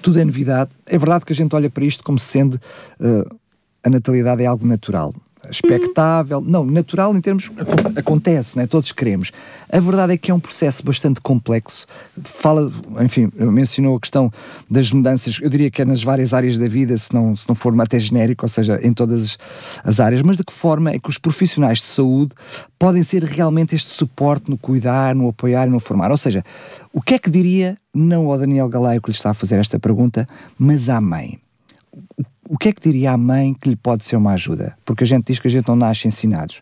tudo 0.00 0.18
é 0.18 0.24
novidade. 0.24 0.70
É 0.86 0.96
verdade 0.96 1.24
que 1.24 1.32
a 1.32 1.36
gente 1.36 1.54
olha 1.54 1.68
para 1.68 1.84
isto 1.84 2.02
como 2.02 2.18
sendo 2.18 2.54
uh, 3.00 3.38
a 3.82 3.90
natalidade 3.90 4.42
é 4.42 4.46
algo 4.46 4.66
natural. 4.66 5.14
Expectável, 5.50 6.40
não, 6.40 6.64
natural 6.64 7.14
em 7.16 7.20
termos. 7.20 7.50
acontece, 7.96 8.56
né? 8.56 8.66
todos 8.66 8.92
queremos. 8.92 9.32
A 9.70 9.80
verdade 9.80 10.12
é 10.12 10.16
que 10.16 10.30
é 10.30 10.34
um 10.34 10.38
processo 10.38 10.84
bastante 10.84 11.20
complexo. 11.20 11.86
Fala, 12.22 12.70
enfim, 13.00 13.30
mencionou 13.36 13.96
a 13.96 14.00
questão 14.00 14.32
das 14.70 14.92
mudanças, 14.92 15.38
eu 15.42 15.50
diria 15.50 15.70
que 15.70 15.82
é 15.82 15.84
nas 15.84 16.02
várias 16.02 16.32
áreas 16.32 16.56
da 16.56 16.68
vida, 16.68 16.96
se 16.96 17.12
não, 17.12 17.34
se 17.34 17.48
não 17.48 17.54
for 17.54 17.78
até 17.80 17.98
genérico, 17.98 18.44
ou 18.44 18.48
seja, 18.48 18.78
em 18.82 18.92
todas 18.92 19.36
as 19.82 19.98
áreas, 19.98 20.22
mas 20.22 20.36
de 20.36 20.44
que 20.44 20.52
forma 20.52 20.90
é 20.90 20.98
que 20.98 21.10
os 21.10 21.18
profissionais 21.18 21.78
de 21.78 21.86
saúde 21.86 22.32
podem 22.78 23.02
ser 23.02 23.24
realmente 23.24 23.74
este 23.74 23.92
suporte 23.92 24.50
no 24.50 24.56
cuidar, 24.56 25.14
no 25.14 25.28
apoiar 25.28 25.66
e 25.66 25.70
no 25.70 25.80
formar? 25.80 26.10
Ou 26.10 26.16
seja, 26.16 26.44
o 26.92 27.00
que 27.00 27.14
é 27.14 27.18
que 27.18 27.30
diria, 27.30 27.76
não 27.92 28.30
ao 28.30 28.38
Daniel 28.38 28.68
Galaio 28.68 29.02
que 29.02 29.10
lhe 29.10 29.16
está 29.16 29.30
a 29.30 29.34
fazer 29.34 29.56
esta 29.56 29.78
pergunta, 29.78 30.28
mas 30.58 30.88
à 30.88 31.00
mãe? 31.00 31.40
O 32.52 32.58
que 32.58 32.68
é 32.68 32.72
que 32.74 32.82
diria 32.82 33.12
a 33.12 33.16
mãe 33.16 33.54
que 33.54 33.66
lhe 33.66 33.76
pode 33.76 34.04
ser 34.04 34.16
uma 34.16 34.32
ajuda? 34.32 34.76
Porque 34.84 35.04
a 35.04 35.06
gente 35.06 35.28
diz 35.28 35.38
que 35.38 35.48
a 35.48 35.50
gente 35.50 35.66
não 35.66 35.74
nasce 35.74 36.06
ensinados. 36.06 36.60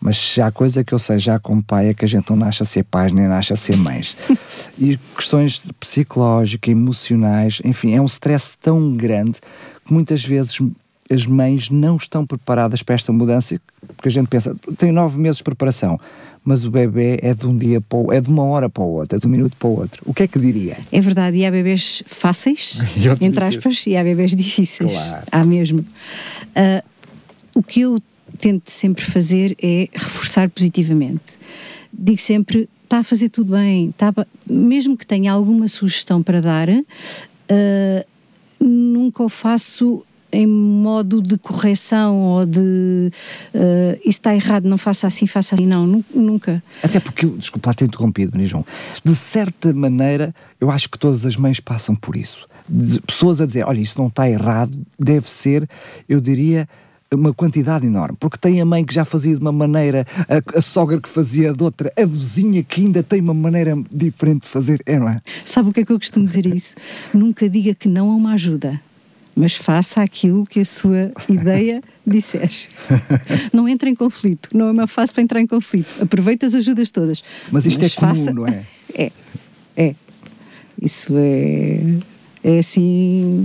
Mas 0.00 0.16
se 0.18 0.40
há 0.40 0.52
coisa 0.52 0.84
que 0.84 0.92
eu 0.92 1.00
sei 1.00 1.18
já 1.18 1.36
como 1.36 1.60
pai 1.60 1.88
é 1.88 1.94
que 1.94 2.04
a 2.04 2.08
gente 2.08 2.30
não 2.30 2.36
nasce 2.36 2.62
a 2.62 2.64
ser 2.64 2.84
pais 2.84 3.10
nem 3.12 3.26
nasce 3.26 3.52
a 3.52 3.56
ser 3.56 3.76
mães. 3.76 4.16
e 4.78 4.96
questões 5.16 5.64
psicológicas, 5.80 6.70
emocionais, 6.70 7.60
enfim, 7.64 7.92
é 7.92 8.00
um 8.00 8.04
stress 8.04 8.56
tão 8.56 8.96
grande 8.96 9.40
que 9.84 9.92
muitas 9.92 10.24
vezes 10.24 10.60
as 11.10 11.26
mães 11.26 11.70
não 11.70 11.96
estão 11.96 12.24
preparadas 12.24 12.84
para 12.84 12.94
esta 12.94 13.12
mudança, 13.12 13.60
porque 13.96 14.08
a 14.08 14.12
gente 14.12 14.28
pensa, 14.28 14.54
tem 14.78 14.92
nove 14.92 15.18
meses 15.18 15.38
de 15.38 15.42
preparação 15.42 15.98
mas 16.46 16.64
o 16.64 16.70
bebê 16.70 17.18
é 17.22 17.34
de 17.34 17.44
um 17.44 17.58
dia 17.58 17.80
para 17.80 17.98
o, 17.98 18.12
é 18.12 18.20
de 18.20 18.28
uma 18.28 18.44
hora 18.44 18.70
para 18.70 18.84
o 18.84 18.86
outro, 18.86 19.16
é 19.16 19.18
de 19.18 19.26
um 19.26 19.30
minuto 19.30 19.56
para 19.56 19.68
o 19.68 19.80
outro. 19.80 20.00
O 20.06 20.14
que 20.14 20.22
é 20.22 20.28
que 20.28 20.38
diria? 20.38 20.78
É 20.92 21.00
verdade, 21.00 21.36
e 21.36 21.44
há 21.44 21.50
bebês 21.50 22.04
fáceis, 22.06 22.78
entre 23.20 23.44
aspas, 23.44 23.84
e 23.84 23.96
há 23.96 24.04
bebês 24.04 24.36
difíceis. 24.36 24.92
Claro. 24.92 25.26
Há 25.32 25.44
mesmo. 25.44 25.80
Uh, 25.80 26.86
o 27.52 27.64
que 27.64 27.80
eu 27.80 28.00
tento 28.38 28.70
sempre 28.70 29.04
fazer 29.04 29.56
é 29.60 29.88
reforçar 29.92 30.48
positivamente. 30.48 31.24
Digo 31.92 32.20
sempre, 32.20 32.68
está 32.84 32.98
a 32.98 33.02
fazer 33.02 33.28
tudo 33.28 33.50
bem, 33.50 33.88
está, 33.88 34.14
mesmo 34.48 34.96
que 34.96 35.04
tenha 35.04 35.32
alguma 35.32 35.66
sugestão 35.66 36.22
para 36.22 36.40
dar, 36.40 36.68
uh, 36.68 38.06
nunca 38.60 39.24
o 39.24 39.28
faço 39.28 40.05
em 40.32 40.46
modo 40.46 41.22
de 41.22 41.38
correção 41.38 42.18
ou 42.18 42.46
de 42.46 43.10
uh, 43.54 43.94
isso 44.00 44.08
está 44.08 44.34
errado, 44.34 44.68
não 44.68 44.78
faça 44.78 45.06
assim, 45.06 45.26
faça 45.26 45.54
assim. 45.54 45.66
Não, 45.66 46.02
nunca. 46.14 46.62
Até 46.82 47.00
porque, 47.00 47.26
desculpa 47.26 47.74
ter 47.74 47.84
interrompido, 47.84 48.32
Maria 48.32 48.46
João, 48.46 48.66
de 49.04 49.14
certa 49.14 49.72
maneira 49.72 50.34
eu 50.60 50.70
acho 50.70 50.88
que 50.88 50.98
todas 50.98 51.26
as 51.26 51.36
mães 51.36 51.60
passam 51.60 51.94
por 51.94 52.16
isso. 52.16 52.46
De 52.68 53.00
pessoas 53.00 53.40
a 53.40 53.46
dizer, 53.46 53.64
olha, 53.64 53.80
isso 53.80 53.98
não 53.98 54.08
está 54.08 54.28
errado, 54.28 54.76
deve 54.98 55.30
ser, 55.30 55.68
eu 56.08 56.20
diria, 56.20 56.68
uma 57.12 57.32
quantidade 57.32 57.86
enorme, 57.86 58.16
porque 58.18 58.36
tem 58.36 58.60
a 58.60 58.64
mãe 58.64 58.84
que 58.84 58.92
já 58.92 59.04
fazia 59.04 59.34
de 59.34 59.40
uma 59.40 59.52
maneira, 59.52 60.04
a, 60.28 60.58
a, 60.58 60.60
sogra 60.60 61.00
que 61.00 61.08
fazia 61.08 61.52
de 61.52 61.62
outra, 61.62 61.92
a 61.96 62.04
vizinha 62.04 62.62
que 62.62 62.80
ainda 62.80 63.02
tem 63.02 63.20
uma 63.20 63.34
maneira 63.34 63.76
diferente 63.92 64.42
de 64.42 64.48
fazer, 64.48 64.82
é, 64.84 64.98
não 64.98 65.08
é? 65.08 65.20
Sabe 65.44 65.70
o 65.70 65.72
que 65.72 65.80
é 65.80 65.84
que 65.84 65.92
eu 65.92 65.98
costumo 65.98 66.26
dizer 66.26 66.46
isso? 66.46 66.74
Nunca 67.14 67.48
diga 67.48 67.74
que 67.74 67.88
não 67.88 68.10
a 68.10 68.16
uma 68.16 68.32
ajuda 68.32 68.80
mas 69.36 69.54
faça 69.54 70.02
aquilo 70.02 70.44
que 70.44 70.60
a 70.60 70.64
sua 70.64 71.12
ideia 71.28 71.82
disser. 72.06 72.50
Não 73.52 73.68
entre 73.68 73.90
em 73.90 73.94
conflito, 73.94 74.48
não 74.54 74.68
é 74.68 74.70
uma 74.70 74.86
fase 74.86 75.12
para 75.12 75.22
entrar 75.22 75.40
em 75.40 75.46
conflito. 75.46 75.88
Aproveita 76.02 76.46
as 76.46 76.54
ajudas 76.54 76.90
todas. 76.90 77.22
Mas 77.52 77.66
isto 77.66 77.82
mas 77.82 77.92
é 77.92 78.00
faça... 78.00 78.32
comum, 78.32 78.34
não 78.34 78.46
é? 78.46 78.64
É, 78.98 79.12
é. 79.76 79.94
Isso 80.80 81.12
é 81.18 81.80
é 82.46 82.60
assim, 82.60 83.44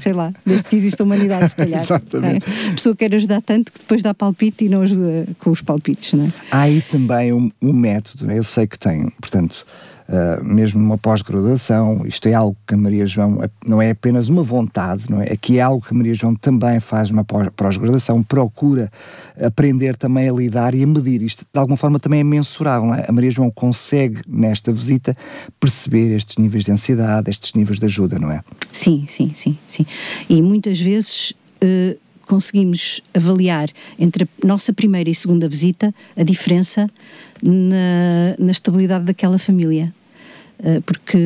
sei 0.00 0.12
lá, 0.12 0.32
desde 0.44 0.68
que 0.68 0.74
existe 0.74 1.00
a 1.00 1.04
humanidade, 1.04 1.50
se 1.50 1.56
calhar. 1.56 1.80
Exatamente. 1.84 2.44
É? 2.44 2.70
A 2.70 2.72
pessoa 2.72 2.96
quer 2.96 3.14
ajudar 3.14 3.40
tanto 3.40 3.70
que 3.70 3.78
depois 3.78 4.02
dá 4.02 4.12
palpite 4.12 4.64
e 4.64 4.68
não 4.68 4.82
ajuda 4.82 5.28
com 5.38 5.50
os 5.50 5.62
palpites, 5.62 6.14
não 6.14 6.24
é? 6.24 6.32
Há 6.50 6.62
aí 6.62 6.82
também 6.82 7.32
um, 7.32 7.48
um 7.62 7.72
método, 7.72 8.28
eu 8.32 8.42
sei 8.42 8.66
que 8.66 8.76
tem, 8.76 9.08
portanto, 9.20 9.64
uh, 10.08 10.44
mesmo 10.44 10.80
numa 10.80 10.98
pós-graduação. 10.98 12.06
Isto 12.06 12.28
é 12.28 12.34
algo 12.34 12.56
que 12.66 12.74
a 12.74 12.76
Maria 12.76 13.06
João 13.06 13.38
não 13.66 13.80
é 13.80 13.90
apenas 13.90 14.28
uma 14.28 14.42
vontade, 14.42 15.04
não 15.10 15.20
é? 15.20 15.32
Aqui 15.32 15.58
é 15.58 15.62
algo 15.62 15.84
que 15.84 15.94
a 15.94 15.96
Maria 15.96 16.14
João 16.14 16.34
também 16.34 16.80
faz 16.80 17.10
numa 17.10 17.24
pós-graduação, 17.24 18.22
procura 18.22 18.90
aprender 19.40 19.96
também 19.96 20.28
a 20.28 20.32
lidar 20.32 20.74
e 20.74 20.82
a 20.82 20.86
medir. 20.86 21.22
Isto 21.22 21.44
de 21.50 21.58
alguma 21.58 21.76
forma 21.76 21.98
também 21.98 22.20
é 22.20 22.24
mensurável. 22.24 22.94
É? 22.94 23.06
A 23.08 23.12
Maria 23.12 23.30
João 23.30 23.50
consegue, 23.50 24.20
nesta 24.26 24.72
visita, 24.72 25.16
perceber 25.58 26.14
estes 26.14 26.36
níveis 26.36 26.64
de 26.64 26.72
ansiedade, 26.72 27.30
estes 27.30 27.52
níveis 27.54 27.78
de 27.78 27.86
ajuda, 27.86 28.18
não 28.18 28.30
é? 28.30 28.42
Sim, 28.70 29.04
sim, 29.08 29.32
sim, 29.34 29.58
sim. 29.68 29.86
E 30.28 30.40
muitas 30.42 30.80
vezes. 30.80 31.32
Uh 31.62 32.04
conseguimos 32.26 33.00
avaliar 33.12 33.68
entre 33.98 34.24
a 34.24 34.46
nossa 34.46 34.72
primeira 34.72 35.10
e 35.10 35.14
segunda 35.14 35.48
visita 35.48 35.94
a 36.16 36.22
diferença 36.22 36.88
na, 37.44 38.34
na 38.38 38.50
estabilidade 38.50 39.04
daquela 39.04 39.38
família 39.38 39.92
eh, 40.62 40.80
porque 40.86 41.18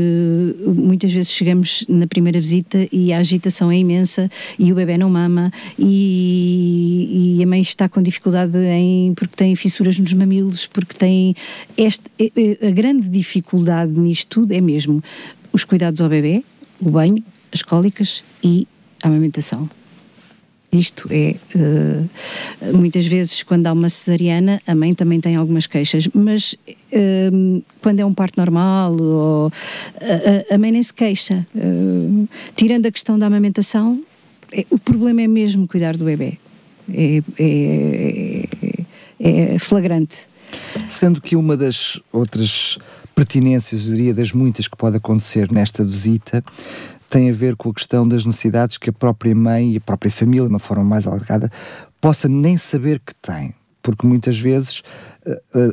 muitas 0.66 1.12
vezes 1.12 1.30
chegamos 1.30 1.84
na 1.88 2.06
primeira 2.06 2.40
visita 2.40 2.88
e 2.90 3.12
a 3.12 3.18
agitação 3.18 3.70
é 3.70 3.76
imensa 3.76 4.30
e 4.58 4.72
o 4.72 4.74
bebê 4.74 4.96
não 4.96 5.10
mama 5.10 5.52
e, 5.78 7.36
e, 7.38 7.42
a 7.42 7.46
mãe 7.46 7.60
está 7.60 7.88
com 7.88 8.02
dificuldade 8.02 8.56
em 8.58 9.14
porque 9.14 9.36
tem 9.36 9.54
fissuras 9.54 9.98
nos 9.98 10.12
mamilos, 10.14 10.66
porque 10.66 10.96
tem 10.96 11.36
este, 11.76 12.04
a 12.66 12.70
grande 12.70 13.08
dificuldade 13.08 13.92
nisto 13.92 14.40
tudo 14.40 14.52
é 14.52 14.60
mesmo 14.60 15.02
os 15.52 15.64
cuidados 15.64 16.00
ao 16.00 16.08
bebê, 16.08 16.42
o 16.80 16.90
banho, 16.90 17.22
as 17.52 17.62
cólicas 17.62 18.24
e 18.42 18.66
a 19.02 19.08
amamentação. 19.08 19.68
Isto 20.70 21.08
é, 21.10 21.34
uh, 21.54 22.76
muitas 22.76 23.06
vezes, 23.06 23.42
quando 23.42 23.66
há 23.66 23.72
uma 23.72 23.88
cesariana, 23.88 24.60
a 24.66 24.74
mãe 24.74 24.92
também 24.92 25.18
tem 25.18 25.34
algumas 25.34 25.66
queixas, 25.66 26.06
mas 26.12 26.54
uh, 26.92 27.64
quando 27.80 28.00
é 28.00 28.04
um 28.04 28.12
parto 28.12 28.36
normal, 28.36 28.94
ou, 29.00 29.52
a, 30.50 30.54
a, 30.54 30.58
mãe 30.58 30.70
nem 30.70 30.82
se 30.82 30.92
queixa. 30.92 31.46
Uh, 31.54 32.28
tirando 32.54 32.84
a 32.84 32.92
questão 32.92 33.18
da 33.18 33.26
amamentação, 33.26 34.02
é, 34.52 34.66
o 34.70 34.78
problema 34.78 35.22
é 35.22 35.26
mesmo 35.26 35.66
cuidar 35.66 35.96
do 35.96 36.04
bebê. 36.04 36.38
É, 36.92 37.22
é, 37.38 38.48
é 39.20 39.58
flagrante. 39.58 40.28
Sendo 40.86 41.20
que 41.20 41.34
uma 41.34 41.56
das 41.56 42.00
outras 42.12 42.78
pertinências, 43.14 43.86
eu 43.86 43.94
diria, 43.94 44.14
das 44.14 44.32
muitas 44.32 44.68
que 44.68 44.76
pode 44.76 44.96
acontecer 44.96 45.50
nesta 45.50 45.82
visita, 45.82 46.44
tem 47.08 47.30
a 47.30 47.32
ver 47.32 47.56
com 47.56 47.70
a 47.70 47.74
questão 47.74 48.06
das 48.06 48.24
necessidades 48.24 48.76
que 48.76 48.90
a 48.90 48.92
própria 48.92 49.34
mãe 49.34 49.72
e 49.72 49.76
a 49.78 49.80
própria 49.80 50.10
família, 50.10 50.46
de 50.46 50.50
uma 50.50 50.58
forma 50.58 50.84
mais 50.84 51.06
alargada, 51.06 51.50
possa 52.00 52.28
nem 52.28 52.56
saber 52.56 53.00
que 53.00 53.14
tem. 53.14 53.54
Porque 53.82 54.06
muitas 54.06 54.38
vezes 54.38 54.82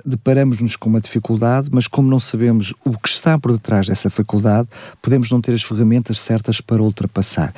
deparamos-nos 0.06 0.76
com 0.76 0.90
uma 0.90 1.02
dificuldade, 1.02 1.70
mas 1.72 1.88
como 1.88 2.10
não 2.10 2.20
sabemos 2.20 2.74
o 2.84 2.98
que 2.98 3.08
está 3.08 3.38
por 3.38 3.52
detrás 3.52 3.88
dessa 3.88 4.10
faculdade, 4.10 4.68
podemos 5.02 5.30
não 5.32 5.40
ter 5.42 5.54
as 5.54 5.64
ferramentas 5.64 6.20
certas 6.20 6.60
para 6.62 6.82
ultrapassar. 6.82 7.54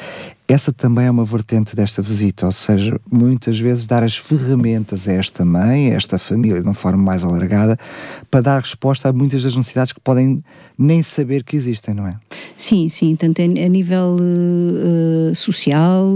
Essa 0.50 0.72
também 0.72 1.06
é 1.06 1.12
uma 1.12 1.26
vertente 1.26 1.76
desta 1.76 2.02
visita, 2.02 2.46
ou 2.46 2.54
seja, 2.54 2.98
muitas 3.12 3.60
vezes 3.60 3.86
dar 3.86 4.02
as 4.02 4.16
ferramentas 4.16 5.06
a 5.06 5.12
esta 5.12 5.44
mãe, 5.44 5.92
a 5.92 5.96
esta 5.96 6.18
família, 6.18 6.62
de 6.62 6.66
uma 6.66 6.74
forma 6.74 7.04
mais 7.04 7.26
alargada, 7.26 7.78
para 8.32 8.40
dar 8.40 8.62
resposta 8.62 9.10
a 9.10 9.14
muitas 9.14 9.44
das 9.44 9.58
necessidades 9.58 9.92
que 9.92 10.00
podem 10.00 10.42
nem 10.78 11.04
saber 11.04 11.44
que 11.44 11.58
existem, 11.58 11.94
não 11.94 12.08
é? 12.08 12.16
Sim, 12.56 12.88
sim, 12.88 13.16
tanto 13.18 13.42
a 13.42 13.46
nível 13.46 14.16
uh, 14.20 15.36
social, 15.36 16.16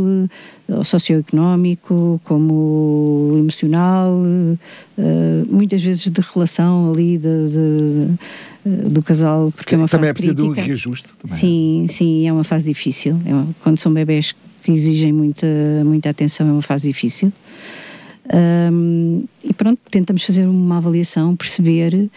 uh, 0.69 0.83
socioeconómico, 0.83 2.21
como 2.23 3.35
emocional, 3.37 4.13
uh, 4.13 5.55
muitas 5.71 5.81
vezes 5.81 6.07
de 6.07 6.21
relação 6.33 6.91
ali 6.91 7.17
de, 7.17 7.49
de 7.49 8.89
do 8.89 9.01
casal, 9.01 9.51
porque 9.55 9.73
é 9.73 9.77
uma 9.77 9.87
também 9.87 10.09
fase 10.09 10.11
é 10.11 10.13
preciso 10.13 10.35
de 10.35 10.41
um 10.43 10.51
reajuste. 10.51 11.09
Também. 11.19 11.35
É? 11.35 11.39
Sim, 11.39 11.85
sim, 11.89 12.27
é 12.27 12.33
uma 12.33 12.43
fase 12.43 12.63
difícil. 12.63 13.19
É 13.25 13.33
uma, 13.33 13.47
quando 13.63 13.79
são 13.79 13.91
bebés 13.91 14.35
que 14.63 14.71
exigem 14.71 15.11
muita, 15.11 15.47
muita 15.83 16.11
atenção, 16.11 16.47
é 16.47 16.51
uma 16.51 16.61
fase 16.61 16.87
difícil. 16.87 17.33
Um, 18.71 19.23
e 19.43 19.51
pronto, 19.51 19.81
tentamos 19.89 20.23
fazer 20.23 20.45
uma 20.45 20.77
avaliação, 20.77 21.35
perceber 21.35 21.95
uh, 21.95 22.09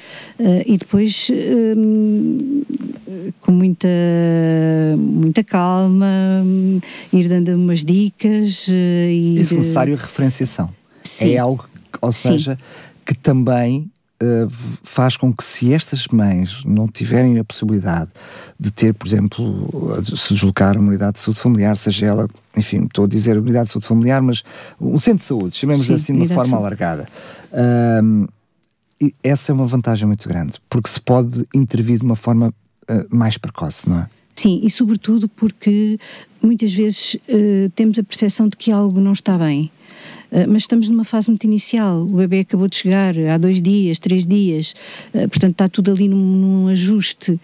e 0.66 0.76
depois 0.76 1.28
um, 1.76 2.62
com 3.40 3.50
muita, 3.50 3.88
muita 4.98 5.42
calma 5.42 6.06
ir 7.10 7.26
dando 7.26 7.54
umas 7.54 7.82
dicas. 7.82 8.68
Uh, 8.68 9.08
e 9.08 9.44
se 9.44 9.56
necessário, 9.56 9.96
referenciação. 9.96 10.68
Sim. 11.02 11.32
É 11.32 11.38
algo, 11.38 11.66
ou 12.02 12.12
seja, 12.12 12.56
Sim. 12.56 12.93
Que 13.04 13.16
também 13.16 13.90
eh, 14.20 14.46
faz 14.82 15.16
com 15.16 15.32
que 15.32 15.42
se 15.42 15.72
estas 15.72 16.06
mães 16.08 16.64
não 16.64 16.86
tiverem 16.86 17.38
a 17.38 17.44
possibilidade 17.44 18.10
de 18.58 18.70
ter, 18.70 18.94
por 18.94 19.06
exemplo, 19.06 20.00
de 20.00 20.16
se 20.16 20.32
deslocar 20.32 20.76
a 20.76 20.80
uma 20.80 20.88
unidade 20.88 21.14
de 21.14 21.20
saúde 21.20 21.40
familiar, 21.40 21.76
seja 21.76 22.06
ela, 22.06 22.28
enfim, 22.56 22.84
estou 22.84 23.04
a 23.04 23.08
dizer 23.08 23.36
unidade 23.36 23.66
de 23.66 23.72
saúde 23.72 23.86
familiar, 23.86 24.22
mas 24.22 24.44
um 24.80 24.96
centro 24.98 25.18
de 25.18 25.24
saúde, 25.24 25.56
chamemos 25.56 25.86
Sim, 25.86 25.94
assim 25.94 26.14
de 26.14 26.20
uma 26.20 26.28
forma 26.28 26.56
alargada. 26.56 27.08
Essa 29.22 29.50
é 29.50 29.54
uma 29.54 29.66
vantagem 29.66 30.06
muito 30.06 30.28
grande, 30.28 30.54
porque 30.70 30.88
se 30.88 31.00
pode 31.00 31.44
intervir 31.54 31.98
de 31.98 32.04
uma 32.04 32.16
forma 32.16 32.48
uh, 32.88 33.14
mais 33.14 33.36
precoce, 33.36 33.88
não 33.88 33.98
é? 33.98 34.08
Sim, 34.34 34.60
e 34.62 34.70
sobretudo 34.70 35.28
porque 35.28 35.98
muitas 36.42 36.72
vezes 36.72 37.14
uh, 37.14 37.70
temos 37.74 37.98
a 37.98 38.02
percepção 38.02 38.48
de 38.48 38.56
que 38.56 38.70
algo 38.70 39.00
não 39.00 39.12
está 39.12 39.36
bem. 39.36 39.70
Ah, 40.30 40.46
mas 40.48 40.62
estamos 40.62 40.88
numa 40.88 41.04
fase 41.04 41.30
muito 41.30 41.44
inicial. 41.44 42.02
O 42.02 42.16
bebê 42.16 42.40
acabou 42.40 42.68
de 42.68 42.76
chegar 42.76 43.14
há 43.18 43.38
dois 43.38 43.62
dias, 43.62 43.98
três 43.98 44.26
dias, 44.26 44.74
uh, 45.14 45.28
portanto 45.28 45.52
está 45.52 45.68
tudo 45.68 45.92
ali 45.92 46.08
num, 46.08 46.16
num 46.16 46.68
ajuste. 46.68 47.38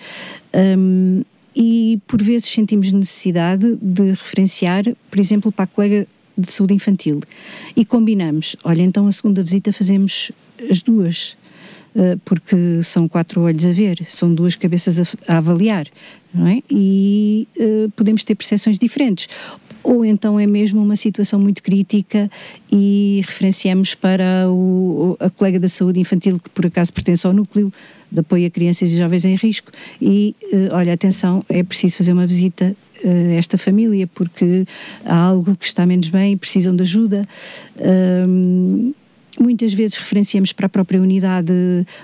Um, 0.54 1.22
e 1.54 2.00
por 2.06 2.22
vezes 2.22 2.48
sentimos 2.48 2.92
necessidade 2.92 3.76
de 3.80 4.10
referenciar, 4.10 4.84
por 5.10 5.18
exemplo, 5.18 5.50
para 5.50 5.64
a 5.64 5.68
colega 5.68 6.06
de 6.36 6.52
saúde 6.52 6.74
infantil. 6.74 7.20
E 7.76 7.84
combinamos: 7.84 8.56
olha, 8.64 8.82
então 8.82 9.06
a 9.06 9.12
segunda 9.12 9.42
visita 9.42 9.72
fazemos 9.72 10.32
as 10.68 10.82
duas. 10.82 11.38
Uh, 11.92 12.16
porque 12.24 12.80
são 12.84 13.08
quatro 13.08 13.40
olhos 13.40 13.64
a 13.64 13.72
ver, 13.72 14.06
são 14.06 14.32
duas 14.32 14.54
cabeças 14.54 15.00
a, 15.26 15.38
avaliar, 15.38 15.88
não 16.32 16.46
é? 16.46 16.62
E 16.70 17.48
podemos 17.96 18.22
ter 18.22 18.36
percepções 18.36 18.78
diferentes 18.78 19.28
ou 19.90 20.04
então 20.04 20.38
é 20.38 20.46
mesmo 20.46 20.80
uma 20.80 20.94
situação 20.94 21.40
muito 21.40 21.64
crítica 21.64 22.30
e 22.70 23.22
referenciamos 23.26 23.92
para 23.92 24.48
o, 24.48 25.16
a 25.18 25.28
colega 25.28 25.58
da 25.58 25.68
saúde 25.68 25.98
infantil 25.98 26.38
que 26.38 26.48
por 26.48 26.64
acaso 26.64 26.92
pertence 26.92 27.26
ao 27.26 27.32
núcleo 27.32 27.72
de 28.10 28.20
apoio 28.20 28.46
a 28.46 28.50
crianças 28.50 28.92
e 28.92 28.96
jovens 28.96 29.24
em 29.24 29.34
risco 29.34 29.72
e 30.00 30.36
uh, 30.52 30.76
olha, 30.76 30.92
atenção, 30.92 31.44
é 31.48 31.64
preciso 31.64 31.96
fazer 31.96 32.12
uma 32.12 32.24
visita 32.24 32.76
a 33.04 33.32
esta 33.32 33.58
família 33.58 34.06
porque 34.06 34.64
há 35.04 35.16
algo 35.16 35.56
que 35.56 35.66
está 35.66 35.84
menos 35.84 36.08
bem 36.08 36.34
e 36.34 36.36
precisam 36.36 36.76
de 36.76 36.82
ajuda. 36.82 37.26
Um, 37.76 38.92
Muitas 39.38 39.72
vezes 39.72 39.96
referenciamos 39.96 40.52
para 40.52 40.66
a 40.66 40.68
própria 40.68 41.00
unidade 41.00 41.52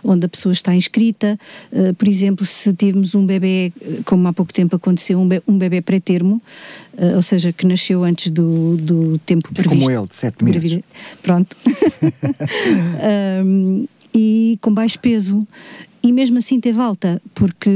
onde 0.05 0.27
a 0.27 0.29
pessoa 0.29 0.53
está 0.53 0.75
inscrita. 0.75 1.39
Uh, 1.73 1.93
por 1.95 2.09
exemplo, 2.09 2.47
se 2.47 2.73
tivermos 2.73 3.15
um 3.15 3.27
bebê, 3.27 3.73
como 4.05 4.27
há 4.29 4.33
pouco 4.33 4.53
tempo 4.53 4.77
aconteceu, 4.77 5.19
um, 5.19 5.29
um 5.47 5.59
bebê 5.59 5.81
pré-termo, 5.81 6.41
uh, 6.95 7.17
ou 7.17 7.23
seja, 7.23 7.53
que 7.53 7.67
nasceu 7.67 8.05
antes 8.05 8.31
do, 8.31 8.77
do 8.77 9.19
tempo 9.21 9.53
previsto. 9.53 9.85
Como 9.85 9.91
ele, 9.91 10.07
de 10.07 10.17
sete 10.17 10.45
meses. 10.45 10.81
Pronto. 11.23 11.57
um, 13.45 13.87
e 14.15 14.59
com 14.62 14.73
baixo 14.73 14.99
peso 14.99 15.47
e 16.03 16.12
mesmo 16.12 16.39
assim 16.39 16.61
teve 16.61 16.81
alta, 16.81 17.21
porque 17.35 17.69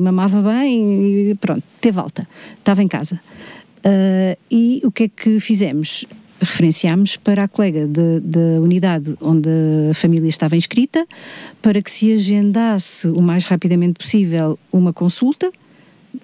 mamava 0.00 0.40
bem 0.40 1.30
e 1.30 1.34
pronto, 1.34 1.62
teve 1.80 2.00
alta, 2.00 2.26
estava 2.58 2.82
em 2.82 2.88
casa. 2.88 3.20
Uh, 3.80 4.36
e 4.50 4.80
o 4.84 4.90
que 4.90 5.04
é 5.04 5.08
que 5.08 5.38
fizemos? 5.40 6.06
Referenciámos 6.40 7.16
para 7.16 7.44
a 7.44 7.48
colega 7.48 7.86
da 7.86 8.60
unidade 8.60 9.16
onde 9.20 9.48
a 9.90 9.94
família 9.94 10.28
estava 10.28 10.56
inscrita, 10.56 11.06
para 11.62 11.80
que 11.82 11.90
se 11.90 12.12
agendasse 12.12 13.08
o 13.08 13.20
mais 13.20 13.44
rapidamente 13.44 13.94
possível 13.94 14.58
uma 14.72 14.92
consulta 14.92 15.50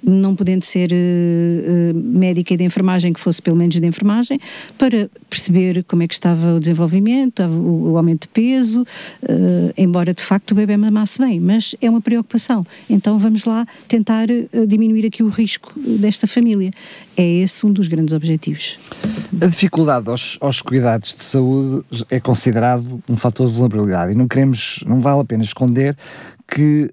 não 0.02 0.34
podendo 0.34 0.64
ser 0.64 0.90
uh, 0.92 1.94
médica 1.94 2.54
e 2.54 2.56
de 2.56 2.64
enfermagem, 2.64 3.12
que 3.12 3.20
fosse 3.20 3.42
pelo 3.42 3.56
menos 3.56 3.78
de 3.78 3.86
enfermagem, 3.86 4.38
para 4.78 5.10
perceber 5.28 5.84
como 5.84 6.02
é 6.02 6.08
que 6.08 6.14
estava 6.14 6.54
o 6.54 6.60
desenvolvimento, 6.60 7.42
o, 7.42 7.92
o 7.92 7.96
aumento 7.96 8.22
de 8.22 8.28
peso, 8.28 8.82
uh, 8.82 9.72
embora 9.76 10.14
de 10.14 10.22
facto 10.22 10.52
o 10.52 10.54
bebê 10.54 10.76
mamasse 10.76 11.18
bem, 11.18 11.40
mas 11.40 11.74
é 11.80 11.90
uma 11.90 12.00
preocupação. 12.00 12.66
Então 12.88 13.18
vamos 13.18 13.44
lá 13.44 13.66
tentar 13.88 14.28
uh, 14.30 14.66
diminuir 14.66 15.06
aqui 15.06 15.22
o 15.22 15.28
risco 15.28 15.72
desta 15.76 16.26
família. 16.26 16.70
É 17.16 17.26
esse 17.26 17.64
um 17.66 17.72
dos 17.72 17.88
grandes 17.88 18.14
objetivos. 18.14 18.78
A 19.40 19.46
dificuldade 19.46 20.08
aos, 20.08 20.38
aos 20.40 20.60
cuidados 20.60 21.14
de 21.14 21.22
saúde 21.22 21.84
é 22.10 22.20
considerado 22.20 23.02
um 23.08 23.16
fator 23.16 23.46
de 23.46 23.52
vulnerabilidade 23.52 24.12
e 24.12 24.14
não 24.14 24.28
queremos, 24.28 24.84
não 24.86 25.00
vale 25.00 25.20
a 25.20 25.24
pena 25.24 25.42
esconder 25.42 25.96
que 26.46 26.90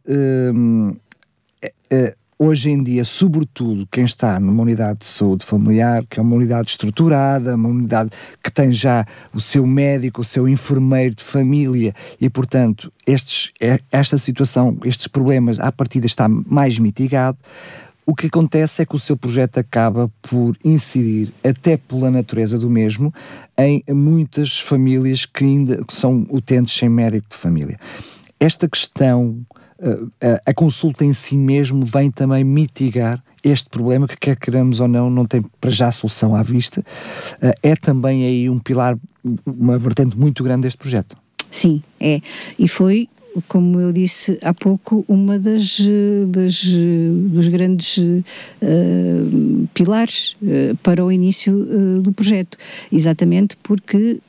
hoje 2.37 2.69
em 2.69 2.83
dia, 2.83 3.03
sobretudo 3.03 3.87
quem 3.91 4.03
está 4.03 4.39
numa 4.39 4.61
unidade 4.61 4.99
de 4.99 5.07
saúde 5.07 5.45
familiar, 5.45 6.05
que 6.09 6.19
é 6.19 6.23
uma 6.23 6.35
unidade 6.35 6.69
estruturada, 6.69 7.55
uma 7.55 7.69
unidade 7.69 8.09
que 8.43 8.51
tem 8.51 8.71
já 8.71 9.05
o 9.33 9.39
seu 9.39 9.65
médico, 9.65 10.21
o 10.21 10.25
seu 10.25 10.47
enfermeiro 10.47 11.15
de 11.15 11.23
família 11.23 11.93
e, 12.19 12.29
portanto, 12.29 12.91
estes, 13.05 13.51
é, 13.59 13.79
esta 13.91 14.17
situação, 14.17 14.77
estes 14.83 15.07
problemas, 15.07 15.59
à 15.59 15.71
partida 15.71 16.05
está 16.05 16.27
mais 16.27 16.79
mitigado. 16.79 17.37
O 18.05 18.13
que 18.13 18.27
acontece 18.27 18.81
é 18.81 18.85
que 18.85 18.95
o 18.95 18.99
seu 18.99 19.15
projeto 19.15 19.59
acaba 19.59 20.11
por 20.21 20.57
incidir, 20.63 21.33
até 21.41 21.77
pela 21.77 22.11
natureza 22.11 22.59
do 22.59 22.69
mesmo, 22.69 23.13
em 23.57 23.81
muitas 23.89 24.59
famílias 24.59 25.25
que 25.25 25.45
ainda 25.45 25.81
são 25.89 26.27
utentes 26.29 26.73
sem 26.73 26.89
médico 26.89 27.29
de 27.29 27.37
família. 27.37 27.79
Esta 28.37 28.67
questão 28.67 29.45
a 30.45 30.53
consulta 30.53 31.03
em 31.03 31.13
si 31.13 31.37
mesmo 31.37 31.85
vem 31.85 32.09
também 32.09 32.43
mitigar 32.43 33.23
este 33.43 33.69
problema 33.69 34.07
que 34.07 34.15
quer 34.17 34.37
queremos 34.37 34.79
ou 34.79 34.87
não, 34.87 35.09
não 35.09 35.25
tem 35.25 35.41
para 35.59 35.69
já 35.69 35.91
solução 35.91 36.35
à 36.35 36.41
vista, 36.41 36.83
é 37.61 37.75
também 37.75 38.25
aí 38.25 38.49
um 38.49 38.57
pilar, 38.57 38.97
uma 39.45 39.77
vertente 39.77 40.17
muito 40.17 40.43
grande 40.43 40.61
deste 40.61 40.77
projeto. 40.77 41.17
Sim, 41.51 41.83
é. 41.99 42.21
E 42.57 42.67
foi 42.67 43.09
como 43.47 43.79
eu 43.79 43.91
disse 43.91 44.37
há 44.41 44.53
pouco, 44.53 45.03
uma 45.07 45.39
das, 45.39 45.79
das 46.27 46.63
dos 46.63 47.47
grandes 47.47 47.97
uh, 47.97 49.67
pilares 49.73 50.35
uh, 50.41 50.75
para 50.83 51.03
o 51.03 51.11
início 51.11 51.53
uh, 51.53 52.01
do 52.01 52.11
projeto, 52.11 52.57
exatamente 52.91 53.57
porque 53.63 54.19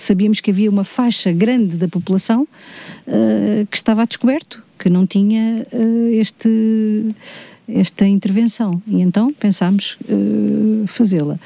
sabíamos 0.00 0.40
que 0.40 0.50
havia 0.50 0.70
uma 0.70 0.84
faixa 0.84 1.32
grande 1.32 1.76
da 1.76 1.88
população 1.88 2.42
uh, 2.42 3.66
que 3.70 3.76
estava 3.76 4.02
a 4.02 4.04
descoberto, 4.04 4.62
que 4.78 4.88
não 4.88 5.06
tinha 5.06 5.66
uh, 5.72 6.08
este, 6.12 7.14
esta 7.68 8.06
intervenção. 8.06 8.82
E 8.86 9.00
então 9.00 9.32
pensámos 9.32 9.98
uh, 10.08 10.86
fazê-la. 10.86 11.38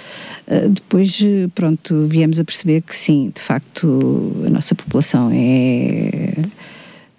depois, 0.70 1.20
pronto, 1.54 2.06
viemos 2.06 2.38
a 2.38 2.44
perceber 2.44 2.82
que 2.82 2.96
sim, 2.96 3.32
de 3.34 3.40
facto, 3.40 4.32
a 4.46 4.50
nossa 4.50 4.74
população 4.74 5.30
é, 5.32 6.34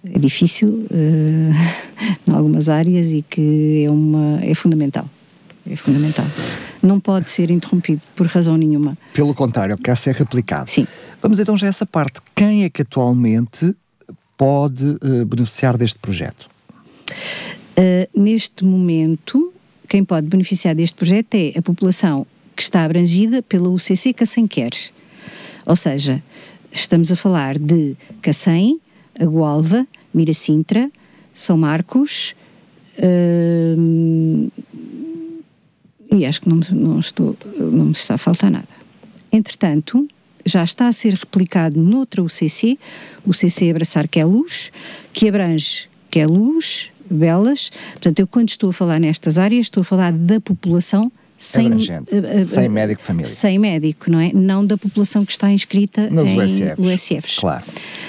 é 0.03 0.19
difícil 0.19 0.85
em 2.27 2.31
algumas 2.31 2.69
áreas 2.69 3.11
e 3.11 3.21
que 3.21 3.83
é, 3.85 3.89
uma, 3.89 4.39
é 4.43 4.53
fundamental. 4.53 5.09
É 5.69 5.75
fundamental 5.75 6.25
não 6.85 6.99
pode 6.99 7.29
ser 7.29 7.49
interrompido 7.49 8.01
por 8.15 8.27
razão 8.27 8.55
nenhuma. 8.55 8.97
Pelo 9.13 9.33
contrário, 9.33 9.75
quer 9.77 9.97
ser 9.97 10.13
replicado. 10.15 10.69
Sim. 10.69 10.87
Vamos 11.21 11.39
então 11.39 11.57
já 11.57 11.67
a 11.67 11.69
essa 11.69 11.85
parte. 11.85 12.21
Quem 12.35 12.63
é 12.63 12.69
que 12.69 12.81
atualmente 12.81 13.75
pode 14.37 14.83
uh, 14.85 15.25
beneficiar 15.25 15.77
deste 15.77 15.99
projeto? 15.99 16.49
Uh, 17.77 18.19
neste 18.19 18.63
momento, 18.63 19.53
quem 19.87 20.03
pode 20.03 20.27
beneficiar 20.27 20.75
deste 20.75 20.95
projeto 20.95 21.35
é 21.35 21.53
a 21.57 21.61
população 21.61 22.25
que 22.55 22.61
está 22.61 22.83
abrangida 22.83 23.41
pela 23.41 23.69
UCC 23.69 24.13
Cacém 24.13 24.47
Quer. 24.47 24.71
Ou 25.65 25.75
seja, 25.75 26.23
estamos 26.71 27.11
a 27.11 27.15
falar 27.15 27.57
de 27.57 27.95
Cacém, 28.21 28.79
Agualva, 29.19 29.85
Miracintra, 30.13 30.89
São 31.33 31.57
Marcos, 31.57 32.35
uh, 32.97 34.51
e 36.11 36.25
acho 36.25 36.41
que 36.41 36.49
não, 36.49 36.59
não, 36.71 36.99
estou, 36.99 37.35
não 37.57 37.85
me 37.85 37.91
está 37.91 38.13
a 38.13 38.17
faltar 38.17 38.49
nada. 38.49 38.67
Entretanto, 39.31 40.07
já 40.45 40.63
está 40.63 40.87
a 40.87 40.93
ser 40.93 41.13
replicado 41.13 41.79
noutra 41.79 42.21
UCC, 42.21 42.77
o 43.25 43.33
CC 43.33 43.71
Abraçar 43.71 44.07
que 44.07 44.19
é 44.19 44.25
Luz, 44.25 44.71
que 45.11 45.27
abrange 45.27 45.89
que 46.09 46.19
é 46.19 46.27
Luz, 46.27 46.91
Belas. 47.09 47.71
Portanto, 47.93 48.19
eu 48.19 48.27
quando 48.27 48.49
estou 48.49 48.69
a 48.69 48.73
falar 48.73 48.99
nestas 48.99 49.37
áreas, 49.37 49.65
estou 49.65 49.81
a 49.81 49.83
falar 49.83 50.11
da 50.13 50.39
população 50.39 51.11
sem, 51.37 51.71
uh, 51.71 51.75
uh, 51.75 52.45
sem 52.45 52.69
médico 52.69 53.01
família. 53.01 53.27
Sem 53.27 53.59
médico, 53.59 54.09
não 54.09 54.19
é? 54.19 54.31
Não 54.33 54.65
da 54.65 54.77
população 54.77 55.25
que 55.25 55.31
está 55.31 55.51
inscrita 55.51 56.09
Nos 56.09 56.29
em 56.29 56.39
USFs. 56.39 56.79
USFs. 56.79 57.39
Claro. 57.39 57.65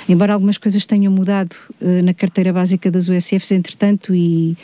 Embora 0.08 0.32
algumas 0.32 0.56
coisas 0.56 0.86
tenham 0.86 1.12
mudado 1.12 1.56
uh, 1.80 2.04
na 2.04 2.14
carteira 2.14 2.52
básica 2.52 2.90
das 2.90 3.08
USFs, 3.08 3.50
entretanto, 3.50 4.14
e 4.14 4.56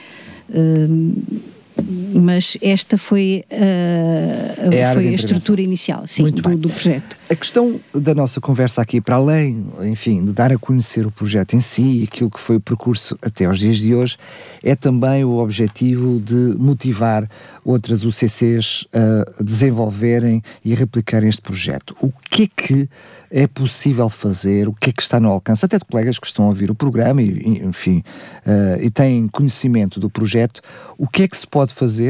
mas 2.15 2.57
esta 2.61 2.99
foi, 2.99 3.45
uh, 3.51 4.73
é 4.73 4.85
a, 4.85 4.93
foi 4.93 5.09
a 5.09 5.13
estrutura 5.13 5.63
inicial 5.63 6.05
sim, 6.07 6.31
do, 6.31 6.57
do, 6.57 6.69
projeto. 6.69 7.17
A 7.29 7.35
questão 7.35 7.81
da 7.95 8.15
nossa 8.15 8.41
conversa 8.41 8.83
aqui, 8.83 9.01
para 9.01 9.17
além, 9.17 9.67
enfim, 9.83 10.25
de 10.25 10.33
dar 10.33 10.53
a 10.53 10.59
conhecer 10.59 11.07
o 11.07 11.11
projeto 11.11 11.55
em 11.55 11.61
si 11.61 12.01
e 12.01 12.05
aquilo 12.05 12.31
que 12.31 12.41
foi 12.41 12.57
o 12.57 12.61
percurso 12.61 13.19
até 13.23 13.45
aos 13.47 13.59
dias 13.59 13.77
de 13.77 13.95
hoje, 13.95 14.17
é 14.63 14.75
também 14.75 15.25
o 15.25 15.39
objetivo 15.39 16.21
de 16.21 16.57
motivar 16.59 17.29
outras 17.65 18.05
UCCs 18.05 18.87
a 18.93 19.43
desenvolverem 19.43 20.43
e 20.65 20.73
a 20.73 20.77
replicarem 20.77 21.29
este 21.29 21.41
projeto. 21.43 21.97
O 22.01 22.13
que 22.31 22.45
é 22.45 22.49
que 22.49 22.89
é 23.33 23.47
possível 23.47 24.11
fazer, 24.11 24.69
o 24.69 24.75
que 24.75 24.91
é 24.91 24.93
que 24.93 25.01
está 25.01 25.19
no 25.19 25.31
alcance, 25.31 25.65
até 25.65 25.79
de 25.79 25.87
colegas 25.87 26.19
que 26.19 26.27
estão 26.27 26.45
a 26.45 26.49
ouvir 26.49 26.71
o 26.71 26.75
programa 26.75 27.23
e, 27.23 27.63
enfim, 27.65 28.05
uh, 28.47 28.83
e 28.83 28.91
têm 28.91 29.27
conhecimento 29.27 29.99
do 29.99 30.11
projeto, 30.11 30.61
o 30.99 31.09
que 31.09 31.23
é 31.23 31.29
que 31.29 31.37
se 31.37 31.47
pode 31.47 31.73
fazer 31.73 32.02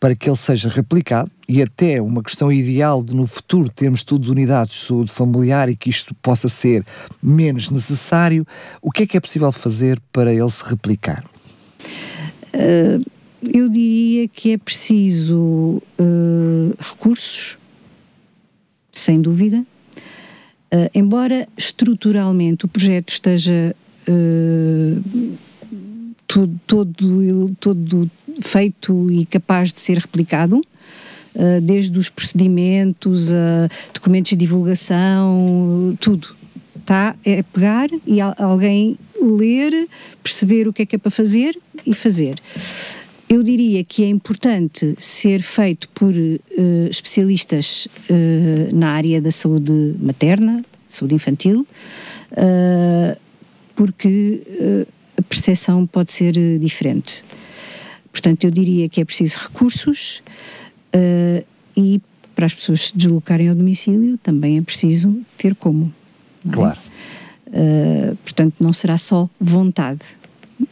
para 0.00 0.16
que 0.16 0.28
ele 0.28 0.36
seja 0.36 0.68
replicado 0.68 1.30
e 1.46 1.62
até 1.62 2.00
uma 2.00 2.22
questão 2.22 2.50
ideal 2.50 3.04
de 3.04 3.14
no 3.14 3.26
futuro 3.26 3.68
termos 3.68 4.02
tudo 4.02 4.24
de 4.24 4.30
unidades 4.30 4.78
de 4.78 4.86
saúde 4.86 5.12
familiar 5.12 5.68
e 5.68 5.76
que 5.76 5.90
isto 5.90 6.14
possa 6.14 6.48
ser 6.48 6.84
menos 7.22 7.70
necessário, 7.70 8.46
o 8.80 8.90
que 8.90 9.02
é 9.02 9.06
que 9.06 9.16
é 9.18 9.20
possível 9.20 9.52
fazer 9.52 10.00
para 10.10 10.32
ele 10.32 10.50
se 10.50 10.64
replicar? 10.64 11.22
Uh, 12.54 13.04
eu 13.42 13.68
diria 13.68 14.26
que 14.26 14.52
é 14.52 14.58
preciso 14.58 15.82
uh, 15.98 16.74
recursos, 16.78 17.58
sem 18.90 19.20
dúvida, 19.20 19.64
Uh, 20.72 20.86
embora 20.94 21.48
estruturalmente 21.58 22.64
o 22.64 22.68
projeto 22.68 23.08
esteja 23.08 23.74
todo, 26.28 26.60
todo, 26.66 27.56
todo 27.58 28.10
feito 28.40 29.10
e 29.10 29.26
capaz 29.26 29.72
de 29.72 29.80
ser 29.80 29.98
replicado, 29.98 30.58
uh, 30.58 31.60
desde 31.62 31.98
os 31.98 32.08
procedimentos, 32.08 33.32
a 33.32 33.68
documentos 33.92 34.30
de 34.30 34.36
divulgação, 34.36 35.96
tudo. 36.00 36.36
Está 36.76 37.14
é 37.24 37.42
pegar 37.42 37.88
e 38.06 38.20
alguém 38.20 38.98
ler, 39.20 39.88
perceber 40.22 40.66
o 40.66 40.72
que 40.72 40.82
é 40.82 40.86
que 40.86 40.96
é 40.96 40.98
para 40.98 41.10
fazer 41.10 41.56
e 41.86 41.94
fazer. 41.94 42.36
Eu 43.30 43.44
diria 43.44 43.84
que 43.84 44.02
é 44.02 44.08
importante 44.08 44.96
ser 44.98 45.40
feito 45.40 45.88
por 45.90 46.12
uh, 46.12 46.40
especialistas 46.90 47.86
uh, 47.86 48.74
na 48.74 48.90
área 48.90 49.22
da 49.22 49.30
saúde 49.30 49.94
materna, 50.00 50.64
saúde 50.88 51.14
infantil, 51.14 51.64
uh, 52.32 53.16
porque 53.76 54.42
a 55.16 55.22
percepção 55.22 55.86
pode 55.86 56.10
ser 56.10 56.32
diferente. 56.58 57.22
Portanto, 58.20 58.44
eu 58.44 58.50
diria 58.50 58.86
que 58.86 59.00
é 59.00 59.04
preciso 59.04 59.38
recursos 59.40 60.22
e 61.74 62.00
para 62.34 62.44
as 62.44 62.52
pessoas 62.52 62.88
se 62.88 62.96
deslocarem 62.96 63.48
ao 63.48 63.54
domicílio 63.54 64.18
também 64.18 64.58
é 64.58 64.62
preciso 64.62 65.22
ter 65.38 65.54
como. 65.54 65.90
É? 66.46 66.52
Claro. 66.52 66.78
portanto, 68.22 68.56
não 68.60 68.74
será 68.74 68.98
só 68.98 69.28
vontade 69.40 70.00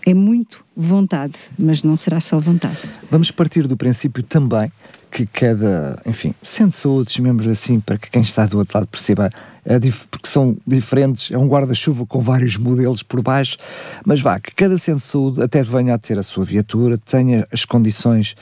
é 0.09 0.15
muito 0.15 0.65
vontade, 0.75 1.35
mas 1.59 1.83
não 1.83 1.95
será 1.95 2.19
só 2.19 2.39
vontade. 2.39 2.79
Vamos 3.11 3.31
partir 3.31 3.69
do 3.69 3.77
princípio 3.77 4.23
também 4.23 4.73
que 5.11 5.27
cada, 5.27 6.01
enfim, 6.07 6.35
de 6.41 6.73
saúde, 6.73 7.11
chamemos 7.11 7.47
assim, 7.47 7.79
para 7.79 7.99
que 7.99 8.11
quem 8.11 8.23
está 8.23 8.47
do 8.47 8.57
outro 8.57 8.79
lado 8.79 8.87
perceba, 8.87 9.29
é 9.67 9.79
porque 10.11 10.27
são 10.27 10.57
diferentes, 10.67 11.31
é 11.31 11.37
um 11.37 11.47
guarda-chuva 11.47 12.07
com 12.07 12.21
vários 12.21 12.57
modelos 12.57 13.03
por 13.03 13.21
baixo, 13.21 13.59
mas 14.05 14.23
vá, 14.23 14.41
que 14.41 14.55
cada 14.55 14.79
centro 14.79 15.01
de 15.01 15.07
saúde 15.07 15.43
até 15.43 15.63
venha 15.63 15.95
a 15.95 15.99
ter 15.99 16.19
a 16.19 16.23
sua 16.23 16.45
viatura, 16.45 16.97
tenha 16.97 17.47
as 17.53 17.67
condições 17.67 18.35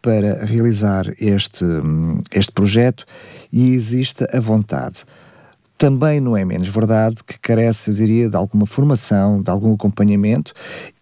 para 0.00 0.44
realizar 0.44 1.06
este, 1.20 1.64
este 2.34 2.50
projeto 2.50 3.04
e 3.52 3.70
exista 3.70 4.28
a 4.32 4.40
vontade 4.40 5.04
também 5.82 6.20
não 6.20 6.36
é 6.36 6.44
menos 6.44 6.68
verdade 6.68 7.16
que 7.26 7.36
carece, 7.40 7.90
eu 7.90 7.94
diria, 7.96 8.30
de 8.30 8.36
alguma 8.36 8.66
formação, 8.66 9.42
de 9.42 9.50
algum 9.50 9.74
acompanhamento. 9.74 10.54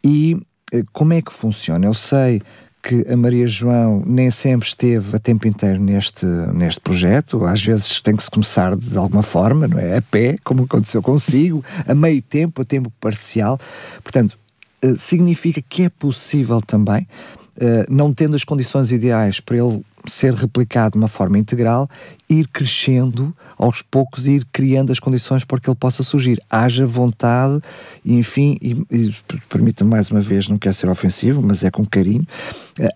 E 0.02 0.40
eh, 0.72 0.82
como 0.90 1.12
é 1.12 1.20
que 1.20 1.30
funciona? 1.30 1.84
Eu 1.84 1.92
sei 1.92 2.40
que 2.82 3.04
a 3.06 3.14
Maria 3.14 3.46
João 3.46 4.02
nem 4.06 4.30
sempre 4.30 4.66
esteve 4.66 5.14
a 5.14 5.18
tempo 5.18 5.46
inteiro 5.46 5.78
neste, 5.78 6.24
neste 6.24 6.80
projeto, 6.80 7.44
às 7.44 7.62
vezes 7.62 8.00
tem 8.00 8.16
que 8.16 8.22
se 8.22 8.30
começar 8.30 8.74
de 8.74 8.96
alguma 8.96 9.22
forma, 9.22 9.68
não 9.68 9.78
é? 9.78 9.98
A 9.98 10.00
pé, 10.00 10.38
como 10.42 10.62
aconteceu 10.62 11.02
consigo, 11.02 11.62
a 11.86 11.94
meio 11.94 12.22
tempo, 12.22 12.62
a 12.62 12.64
tempo 12.64 12.90
parcial. 12.98 13.60
Portanto, 14.02 14.38
eh, 14.80 14.94
significa 14.96 15.60
que 15.60 15.82
é 15.82 15.88
possível 15.90 16.62
também, 16.62 17.06
não 17.88 18.12
tendo 18.12 18.34
as 18.34 18.44
condições 18.44 18.90
ideais 18.90 19.40
para 19.40 19.56
ele 19.56 19.84
ser 20.06 20.32
replicado 20.34 20.92
de 20.92 20.98
uma 20.98 21.08
forma 21.08 21.38
integral, 21.38 21.88
ir 22.28 22.46
crescendo 22.48 23.36
aos 23.58 23.82
poucos 23.82 24.26
e 24.26 24.32
ir 24.32 24.46
criando 24.50 24.90
as 24.90 24.98
condições 24.98 25.44
para 25.44 25.60
que 25.60 25.68
ele 25.68 25.76
possa 25.76 26.02
surgir. 26.02 26.40
Haja 26.48 26.86
vontade, 26.86 27.60
e, 28.04 28.14
enfim, 28.14 28.56
e, 28.62 28.72
e 28.90 29.14
permita-me 29.48 29.90
mais 29.90 30.10
uma 30.10 30.20
vez, 30.20 30.48
não 30.48 30.56
quero 30.56 30.74
ser 30.74 30.88
ofensivo, 30.88 31.42
mas 31.42 31.62
é 31.62 31.70
com 31.70 31.84
carinho, 31.84 32.26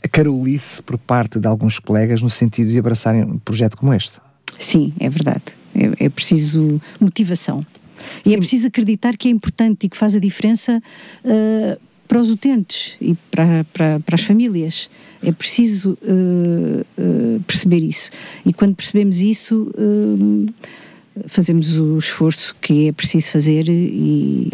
a 0.03 0.09
carolice 0.09 0.83
por 0.83 0.97
parte 0.97 1.39
de 1.39 1.47
alguns 1.47 1.79
colegas 1.79 2.23
no 2.23 2.31
sentido 2.31 2.71
de 2.71 2.79
abraçarem 2.79 3.23
um 3.23 3.39
projeto 3.39 3.77
como 3.77 3.93
este. 3.93 4.19
Sim, 4.59 4.95
é 4.99 5.11
verdade. 5.11 5.43
É, 5.75 6.07
é 6.07 6.09
preciso 6.09 6.81
motivação. 7.01 7.67
E 8.25 8.29
é 8.29 8.31
Sim. 8.31 8.35
é 8.35 8.39
preciso 8.39 8.69
acreditar 8.69 9.17
que 9.17 9.29
é 9.29 9.31
importante 9.31 9.85
e 9.85 9.89
que 9.89 9.97
faz 9.97 10.15
a 10.15 10.19
diferença 10.19 10.83
uh, 11.25 11.81
para 12.15 12.21
os 12.21 12.31
utentes 12.31 12.97
e 13.01 13.17
para, 13.29 13.67
para, 13.73 13.99
para 13.99 14.15
as 14.15 14.23
famílias. 14.23 14.89
É 15.21 15.33
preciso 15.33 15.99
uh, 16.01 16.87
uh, 16.97 17.41
perceber 17.41 17.79
isso. 17.79 18.09
E 18.47 18.53
quando 18.53 18.77
percebemos 18.77 19.19
isso, 19.19 19.69
uh, 19.77 20.47
fazemos 21.27 21.77
o 21.77 21.99
esforço 21.99 22.55
que 22.61 22.87
é 22.87 22.93
preciso 22.93 23.31
fazer 23.31 23.69
e, 23.69 24.49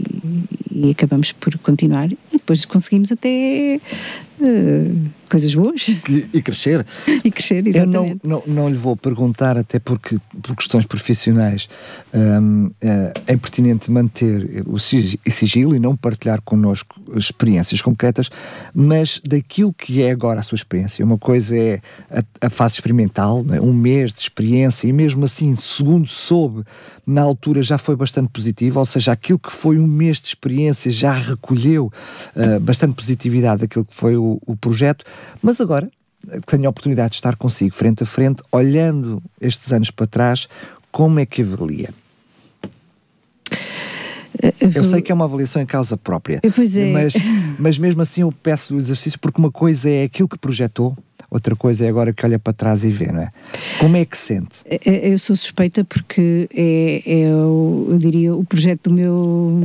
e 0.72 0.90
acabamos 0.90 1.32
por 1.32 1.58
continuar. 1.58 2.10
E 2.10 2.18
depois 2.32 2.64
conseguimos 2.64 3.12
até 3.12 3.78
coisas 5.30 5.54
boas. 5.54 5.88
E, 5.88 6.28
e, 6.34 6.42
crescer. 6.42 6.84
e 7.24 7.30
crescer, 7.30 7.66
exatamente. 7.66 8.20
Eu 8.24 8.28
não, 8.28 8.42
não, 8.46 8.54
não 8.54 8.68
lhe 8.68 8.76
vou 8.76 8.96
perguntar, 8.96 9.56
até 9.56 9.78
porque, 9.78 10.18
por 10.42 10.56
questões 10.56 10.84
profissionais, 10.84 11.68
um, 12.12 12.70
é, 12.82 13.12
é 13.28 13.36
pertinente 13.36 13.90
manter 13.90 14.64
o 14.66 14.78
sigilo 14.78 15.74
e 15.74 15.78
não 15.78 15.96
partilhar 15.96 16.42
connosco 16.42 17.00
experiências 17.14 17.80
concretas, 17.80 18.28
mas 18.74 19.20
daquilo 19.24 19.72
que 19.72 20.02
é 20.02 20.10
agora 20.10 20.40
a 20.40 20.42
sua 20.42 20.56
experiência. 20.56 21.04
Uma 21.04 21.18
coisa 21.18 21.56
é 21.56 21.80
a, 22.10 22.46
a 22.46 22.50
fase 22.50 22.74
experimental, 22.74 23.44
né? 23.44 23.60
um 23.60 23.72
mês 23.72 24.12
de 24.12 24.20
experiência, 24.20 24.88
e 24.88 24.92
mesmo 24.92 25.24
assim, 25.24 25.54
segundo 25.56 26.08
soube, 26.08 26.64
na 27.06 27.22
altura 27.22 27.62
já 27.62 27.78
foi 27.78 27.96
bastante 27.96 28.28
positivo, 28.28 28.78
ou 28.78 28.86
seja, 28.86 29.12
aquilo 29.12 29.38
que 29.38 29.52
foi 29.52 29.78
um 29.78 29.86
mês 29.86 30.20
de 30.20 30.28
experiência 30.28 30.90
já 30.90 31.12
recolheu 31.12 31.92
uh, 32.36 32.60
bastante 32.60 32.94
positividade 32.94 33.62
daquilo 33.62 33.84
que 33.84 33.94
foi 33.94 34.16
o, 34.16 34.40
o 34.46 34.56
projeto, 34.56 35.04
mas 35.42 35.60
agora 35.60 35.90
tenho 36.46 36.66
a 36.66 36.70
oportunidade 36.70 37.10
de 37.10 37.16
estar 37.16 37.36
consigo 37.36 37.74
frente 37.74 38.02
a 38.02 38.06
frente, 38.06 38.42
olhando 38.52 39.22
estes 39.40 39.72
anos 39.72 39.90
para 39.90 40.06
trás, 40.06 40.48
como 40.90 41.18
é 41.18 41.26
que 41.26 41.42
avalia? 41.42 41.90
Eu 44.74 44.84
sei 44.84 45.02
que 45.02 45.12
é 45.12 45.14
uma 45.14 45.24
avaliação 45.24 45.60
em 45.60 45.66
causa 45.66 45.96
própria, 45.96 46.40
pois 46.54 46.76
é. 46.76 46.92
mas, 46.92 47.14
mas 47.58 47.78
mesmo 47.78 48.00
assim 48.00 48.22
eu 48.22 48.32
peço 48.32 48.74
o 48.74 48.78
exercício 48.78 49.18
porque 49.18 49.38
uma 49.38 49.50
coisa 49.50 49.90
é 49.90 50.04
aquilo 50.04 50.28
que 50.28 50.38
projetou, 50.38 50.96
outra 51.30 51.54
coisa 51.54 51.86
é 51.86 51.88
agora 51.88 52.12
que 52.12 52.24
olha 52.26 52.38
para 52.38 52.52
trás 52.52 52.84
e 52.84 52.90
vê, 52.90 53.06
não 53.12 53.22
é? 53.22 53.32
Como 53.78 53.96
é 53.96 54.04
que 54.04 54.18
sente? 54.18 54.60
É, 54.64 54.80
é, 54.84 55.12
eu 55.12 55.18
sou 55.18 55.36
suspeita 55.36 55.84
porque 55.84 56.48
é, 56.52 57.22
é 57.22 57.34
o, 57.34 57.88
eu 57.90 57.98
diria, 57.98 58.34
o 58.34 58.44
projeto 58.44 58.90
do 58.90 58.94
meu, 58.94 59.60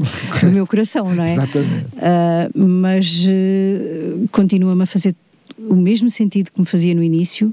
do 0.40 0.52
meu 0.52 0.66
coração, 0.66 1.12
não 1.14 1.24
é? 1.24 1.32
Exatamente. 1.32 1.86
Uh, 1.96 2.66
mas 2.66 3.24
uh, 3.24 4.28
continua-me 4.30 4.84
a 4.84 4.86
fazer 4.86 5.14
o 5.58 5.74
mesmo 5.74 6.08
sentido 6.08 6.50
que 6.50 6.60
me 6.60 6.66
fazia 6.66 6.94
no 6.94 7.02
início, 7.02 7.52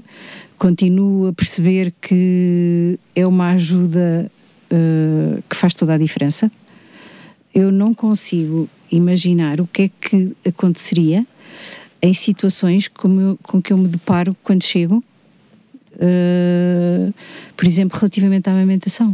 continuo 0.56 1.28
a 1.28 1.32
perceber 1.32 1.92
que 2.00 2.98
é 3.14 3.26
uma 3.26 3.50
ajuda 3.50 4.30
uh, 4.72 5.42
que 5.48 5.56
faz 5.56 5.74
toda 5.74 5.94
a 5.94 5.98
diferença. 5.98 6.50
Eu 7.54 7.72
não 7.72 7.92
consigo 7.92 8.68
imaginar 8.90 9.60
o 9.60 9.66
que 9.66 9.82
é 9.82 9.90
que 10.00 10.36
aconteceria 10.46 11.26
em 12.00 12.14
situações 12.14 12.88
como, 12.88 13.38
com 13.42 13.60
que 13.60 13.72
eu 13.72 13.78
me 13.78 13.88
deparo 13.88 14.36
quando 14.42 14.62
chego, 14.64 15.02
uh, 15.94 17.14
por 17.56 17.66
exemplo, 17.66 17.98
relativamente 17.98 18.48
à 18.48 18.52
amamentação. 18.52 19.12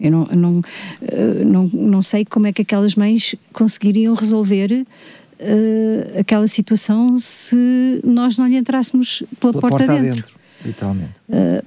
Eu 0.00 0.10
não, 0.10 0.24
não, 0.26 0.58
uh, 0.58 1.44
não, 1.44 1.70
não 1.72 2.02
sei 2.02 2.24
como 2.24 2.46
é 2.46 2.52
que 2.52 2.62
aquelas 2.62 2.94
mães 2.94 3.36
conseguiriam 3.52 4.14
resolver 4.14 4.72
uh, 4.72 6.18
aquela 6.18 6.48
situação 6.48 7.18
se 7.18 8.00
nós 8.04 8.36
não 8.36 8.46
lhe 8.46 8.56
entrássemos 8.56 9.22
pela, 9.38 9.52
pela 9.52 9.60
porta, 9.60 9.86
porta 9.86 10.02
dentro. 10.02 10.16
dentro 10.16 10.44
literalmente. 10.64 11.12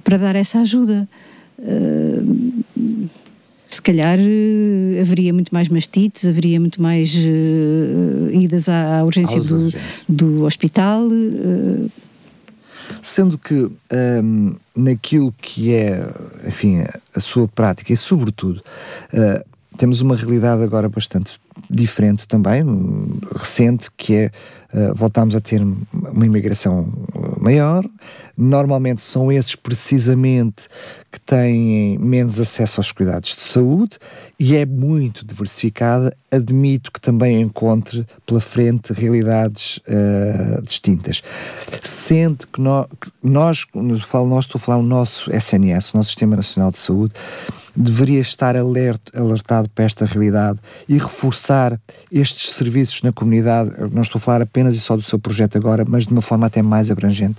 para 0.02 0.18
dar 0.18 0.36
essa 0.36 0.60
ajuda. 0.60 1.08
Se 3.68 3.82
calhar 3.82 4.18
haveria 5.00 5.32
muito 5.32 5.52
mais 5.52 5.68
mastites, 5.68 6.24
haveria 6.24 6.58
muito 6.58 6.80
mais 6.80 7.14
uh, 7.14 8.30
idas 8.32 8.68
à, 8.68 9.00
à 9.00 9.04
urgência, 9.04 9.40
do, 9.40 9.68
do, 10.08 10.44
hospital. 10.44 11.06
Uh. 11.06 11.90
Sendo 13.02 13.36
que 13.36 13.54
um, 13.54 13.70
ehm, 13.90 14.56
naquilo 14.74 15.32
que 15.40 15.74
é, 15.74 16.10
enfim, 16.46 16.82
a 17.14 17.20
sua 17.20 17.46
prática 17.46 17.92
e 17.92 17.96
sobretudo 17.96 18.62
temos 19.76 20.00
uma 20.00 20.16
realidade 20.16 20.62
agora 20.62 20.88
bastante 20.88 21.38
diferente 21.70 22.26
também, 22.26 22.64
recente, 23.36 23.88
que 23.96 24.14
é 24.14 24.30
uh, 24.72 24.94
voltamos 24.94 25.34
a 25.34 25.40
ter 25.40 25.62
uma 25.62 26.26
imigração 26.26 26.88
maior. 27.40 27.84
Normalmente 28.36 29.02
são 29.02 29.32
esses 29.32 29.56
precisamente 29.56 30.68
que 31.10 31.18
têm 31.18 31.98
menos 31.98 32.38
acesso 32.38 32.80
aos 32.80 32.92
cuidados 32.92 33.34
de 33.34 33.42
saúde 33.42 33.98
e 34.38 34.54
é 34.54 34.64
muito 34.64 35.26
diversificada. 35.26 36.14
Admito 36.30 36.92
que 36.92 37.00
também 37.00 37.40
encontre 37.40 38.06
pela 38.24 38.40
frente 38.40 38.92
realidades 38.92 39.78
uh, 39.78 40.62
distintas. 40.62 41.22
Sente 41.82 42.46
que 42.46 42.60
nós, 42.60 42.86
nós, 43.22 43.66
falo 44.04 44.28
nós, 44.28 44.44
estou 44.44 44.58
a 44.58 44.62
falar 44.62 44.78
o 44.78 44.82
nosso 44.82 45.34
SNS, 45.34 45.94
o 45.94 45.96
nosso 45.96 46.10
Sistema 46.10 46.36
Nacional 46.36 46.70
de 46.70 46.78
Saúde, 46.78 47.14
deveria 47.78 48.20
estar 48.20 48.56
alert, 48.56 49.00
alertado 49.14 49.68
para 49.70 49.84
esta 49.84 50.04
realidade 50.04 50.58
e 50.88 50.94
reforçar 50.94 51.80
estes 52.10 52.52
serviços 52.52 53.02
na 53.02 53.12
comunidade. 53.12 53.70
Não 53.92 54.02
estou 54.02 54.18
a 54.18 54.22
falar 54.22 54.42
apenas 54.42 54.57
e 54.66 54.80
só 54.80 54.96
do 54.96 55.02
seu 55.02 55.18
projeto 55.18 55.56
agora, 55.56 55.84
mas 55.86 56.06
de 56.06 56.12
uma 56.12 56.22
forma 56.22 56.46
até 56.46 56.62
mais 56.62 56.90
abrangente. 56.90 57.38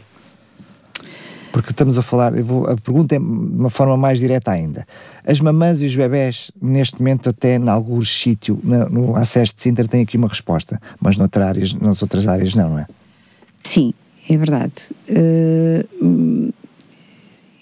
Porque 1.51 1.71
estamos 1.71 1.97
a 1.97 2.01
falar, 2.01 2.31
vou, 2.41 2.67
a 2.67 2.77
pergunta 2.77 3.15
é 3.15 3.19
de 3.19 3.25
uma 3.25 3.69
forma 3.69 3.97
mais 3.97 4.19
direta 4.19 4.51
ainda. 4.51 4.85
As 5.25 5.39
mamãs 5.41 5.81
e 5.81 5.85
os 5.85 5.95
bebés, 5.95 6.51
neste 6.61 6.99
momento, 6.99 7.29
até 7.29 7.55
em 7.55 7.69
algum 7.69 8.01
sítio, 8.03 8.59
no, 8.63 8.89
no 8.89 9.15
acesso 9.15 9.55
de 9.55 9.63
Sintra, 9.63 9.87
têm 9.87 10.03
aqui 10.03 10.15
uma 10.15 10.27
resposta, 10.27 10.79
mas 11.01 11.17
noutra 11.17 11.47
áreas, 11.47 11.73
nas 11.73 12.01
outras 12.01 12.27
áreas 12.27 12.53
não, 12.53 12.69
não 12.69 12.79
é? 12.79 12.85
Sim, 13.63 13.93
é 14.29 14.37
verdade. 14.37 14.73
Uh, 15.09 16.53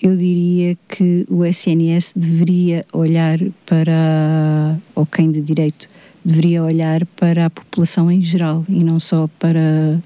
eu 0.01 0.15
diria 0.15 0.77
que 0.87 1.25
o 1.29 1.43
SNS 1.45 2.13
deveria 2.15 2.85
olhar 2.93 3.39
para, 3.65 4.77
ou 4.93 5.05
quem 5.05 5.31
de 5.31 5.41
direito, 5.41 5.87
deveria 6.27 6.61
olhar 6.61 7.05
para 7.15 7.45
a 7.45 7.49
população 7.49 8.11
em 8.11 8.19
geral 8.19 8.65
e 8.67 8.83
não 8.83 8.99
só 8.99 9.29
para 9.39 9.97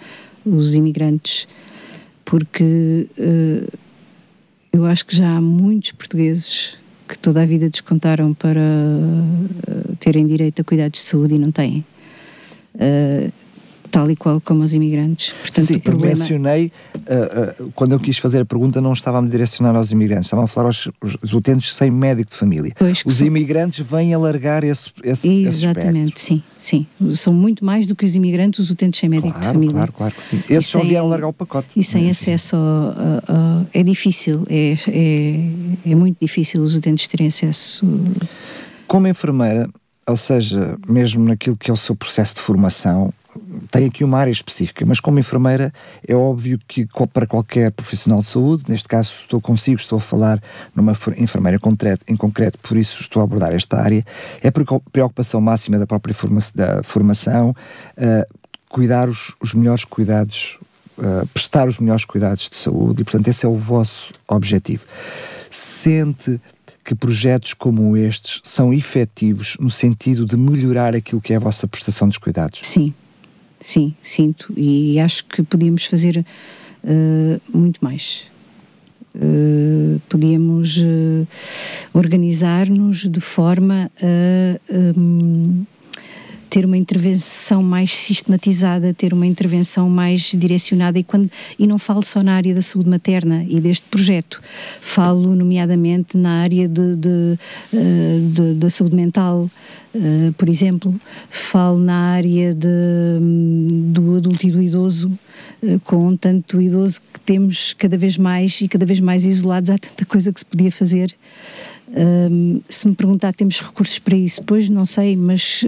os 0.45 0.75
imigrantes, 0.75 1.47
porque 2.23 3.07
uh, 3.17 3.77
eu 4.71 4.85
acho 4.85 5.03
que 5.03 5.15
já 5.15 5.37
há 5.37 5.41
muitos 5.41 5.93
portugueses 5.93 6.77
que 7.07 7.17
toda 7.17 7.41
a 7.41 7.45
vida 7.45 7.67
descontaram 7.67 8.35
para 8.35 8.61
uh, 8.61 9.95
terem 9.99 10.27
direito 10.27 10.61
a 10.61 10.63
cuidados 10.63 10.99
de 10.99 11.05
saúde 11.05 11.33
e 11.33 11.39
não 11.39 11.51
têm. 11.51 11.83
Uh, 12.75 13.31
tal 13.91 14.09
e 14.09 14.15
qual 14.15 14.39
como 14.39 14.63
os 14.63 14.73
imigrantes. 14.73 15.33
Portanto, 15.41 15.67
Sim, 15.67 15.79
problema... 15.79 16.13
eu 16.13 16.17
mencionei, 16.17 16.71
uh, 16.95 17.63
uh, 17.63 17.71
quando 17.75 17.91
eu 17.91 17.99
quis 17.99 18.17
fazer 18.17 18.39
a 18.39 18.45
pergunta, 18.45 18.79
não 18.79 18.93
estava 18.93 19.17
a 19.17 19.21
me 19.21 19.29
direcionar 19.29 19.75
aos 19.75 19.91
imigrantes, 19.91 20.27
estava 20.27 20.45
a 20.45 20.47
falar 20.47 20.67
aos, 20.67 20.89
aos 21.01 21.33
utentes 21.33 21.75
sem 21.75 21.91
médico 21.91 22.31
de 22.31 22.37
família. 22.37 22.73
Pois, 22.77 23.03
os 23.05 23.21
imigrantes 23.21 23.85
vêm 23.85 24.13
alargar 24.13 24.63
esse, 24.63 24.89
esse 25.03 25.27
Exatamente, 25.43 26.15
esse 26.15 26.25
sim, 26.25 26.43
sim. 26.57 26.87
São 27.13 27.33
muito 27.33 27.65
mais 27.65 27.85
do 27.85 27.95
que 27.95 28.05
os 28.05 28.15
imigrantes, 28.15 28.59
os 28.59 28.69
utentes 28.69 28.99
sem 28.99 29.09
médico 29.09 29.29
claro, 29.29 29.41
de 29.41 29.53
família. 29.53 29.73
Claro, 29.75 29.93
claro 29.93 30.15
que 30.15 30.23
sim. 30.23 30.41
Esses 30.49 30.67
só 30.69 30.81
vieram 30.81 31.07
largar 31.07 31.27
o 31.27 31.33
pacote. 31.33 31.67
E 31.75 31.83
sem 31.83 32.07
é, 32.07 32.11
acesso 32.11 32.55
a, 32.55 33.65
É 33.73 33.83
difícil, 33.83 34.43
é, 34.49 34.75
é, 34.87 35.91
é 35.91 35.95
muito 35.95 36.17
difícil 36.21 36.61
os 36.61 36.75
utentes 36.75 37.07
terem 37.07 37.27
acesso. 37.27 37.85
Como 38.87 39.07
enfermeira, 39.07 39.69
ou 40.07 40.15
seja, 40.15 40.77
mesmo 40.87 41.23
naquilo 41.25 41.57
que 41.57 41.69
é 41.69 41.73
o 41.73 41.77
seu 41.77 41.95
processo 41.95 42.35
de 42.35 42.41
formação, 42.41 43.13
tem 43.69 43.87
aqui 43.87 44.03
uma 44.03 44.17
área 44.17 44.31
específica, 44.31 44.85
mas 44.85 44.99
como 44.99 45.19
enfermeira 45.19 45.73
é 46.07 46.13
óbvio 46.13 46.59
que 46.67 46.87
para 47.13 47.25
qualquer 47.25 47.71
profissional 47.71 48.19
de 48.19 48.27
saúde, 48.27 48.63
neste 48.67 48.87
caso 48.87 49.11
estou 49.21 49.39
consigo, 49.39 49.77
estou 49.77 49.97
a 49.97 50.01
falar 50.01 50.41
numa 50.75 50.93
enfermeira 51.17 51.57
em 52.07 52.15
concreto, 52.15 52.59
por 52.59 52.77
isso 52.77 53.01
estou 53.01 53.21
a 53.21 53.23
abordar 53.23 53.53
esta 53.53 53.79
área, 53.79 54.03
é 54.41 54.51
preocupação 54.51 55.39
máxima 55.39 55.79
da 55.79 55.87
própria 55.87 56.13
forma, 56.13 56.39
da 56.53 56.83
formação, 56.83 57.51
uh, 57.51 58.39
cuidar 58.67 59.07
os, 59.07 59.35
os, 59.41 59.53
melhores 59.53 59.85
cuidados, 59.85 60.59
uh, 60.97 61.25
prestar 61.33 61.67
os 61.67 61.79
melhores 61.79 62.05
cuidados 62.05 62.49
de 62.49 62.57
saúde 62.57 63.01
e 63.01 63.03
portanto 63.03 63.27
esse 63.27 63.45
é 63.45 63.49
o 63.49 63.55
vosso 63.55 64.13
objetivo. 64.27 64.85
Sente 65.49 66.39
que 66.83 66.95
projetos 66.95 67.53
como 67.53 67.95
estes 67.95 68.41
são 68.43 68.73
efetivos 68.73 69.55
no 69.59 69.69
sentido 69.69 70.25
de 70.25 70.35
melhorar 70.35 70.95
aquilo 70.95 71.21
que 71.21 71.33
é 71.33 71.35
a 71.35 71.39
vossa 71.39 71.67
prestação 71.67 72.07
dos 72.07 72.17
cuidados? 72.17 72.59
Sim, 72.63 72.93
sim, 73.61 73.93
sinto. 74.01 74.53
E 74.57 74.99
acho 74.99 75.25
que 75.25 75.41
podíamos 75.43 75.85
fazer 75.85 76.25
uh, 76.83 77.57
muito 77.57 77.79
mais. 77.81 78.23
Uh, 79.13 80.01
podíamos 80.07 80.77
uh, 80.77 81.27
organizar-nos 81.93 83.09
de 83.09 83.19
forma 83.19 83.91
a 84.01 84.73
um, 84.97 85.65
ter 86.51 86.65
uma 86.65 86.77
intervenção 86.77 87.63
mais 87.63 87.95
sistematizada, 87.95 88.93
ter 88.93 89.13
uma 89.13 89.25
intervenção 89.25 89.89
mais 89.89 90.33
direcionada 90.35 90.99
e, 90.99 91.03
quando, 91.03 91.31
e 91.57 91.65
não 91.65 91.79
falo 91.79 92.03
só 92.03 92.21
na 92.21 92.35
área 92.35 92.53
da 92.53 92.61
saúde 92.61 92.89
materna 92.89 93.45
e 93.47 93.61
deste 93.61 93.87
projeto, 93.87 94.41
falo 94.81 95.33
nomeadamente 95.33 96.17
na 96.17 96.41
área 96.41 96.67
de, 96.67 96.97
de, 96.97 97.39
de, 98.33 98.53
da 98.55 98.69
saúde 98.69 98.95
mental, 98.95 99.49
Uh, 99.93 100.31
por 100.37 100.47
exemplo, 100.47 100.95
falo 101.29 101.77
na 101.77 102.13
área 102.13 102.55
do 102.55 104.15
adulto 104.15 104.47
e 104.47 104.49
do 104.49 104.61
idoso, 104.61 105.11
uh, 105.61 105.81
com 105.81 106.15
tanto 106.15 106.61
idoso 106.61 107.01
que 107.13 107.19
temos 107.19 107.73
cada 107.73 107.97
vez 107.97 108.15
mais 108.15 108.61
e 108.61 108.69
cada 108.69 108.85
vez 108.85 109.01
mais 109.01 109.25
isolados, 109.25 109.69
há 109.69 109.77
tanta 109.77 110.05
coisa 110.05 110.31
que 110.31 110.39
se 110.39 110.45
podia 110.45 110.71
fazer. 110.71 111.13
Uh, 111.91 112.63
se 112.69 112.87
me 112.87 112.95
perguntar, 112.95 113.33
temos 113.33 113.61
recursos 113.61 113.99
para 113.99 114.15
isso? 114.15 114.41
Pois 114.43 114.69
não 114.69 114.85
sei, 114.85 115.15
mas, 115.15 115.63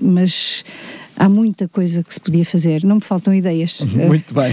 mas 0.00 0.64
há 1.16 1.28
muita 1.28 1.66
coisa 1.66 2.02
que 2.02 2.14
se 2.14 2.20
podia 2.20 2.44
fazer, 2.44 2.84
não 2.84 2.96
me 2.96 3.00
faltam 3.00 3.34
ideias. 3.34 3.80
Muito 3.92 4.32
bem. 4.32 4.52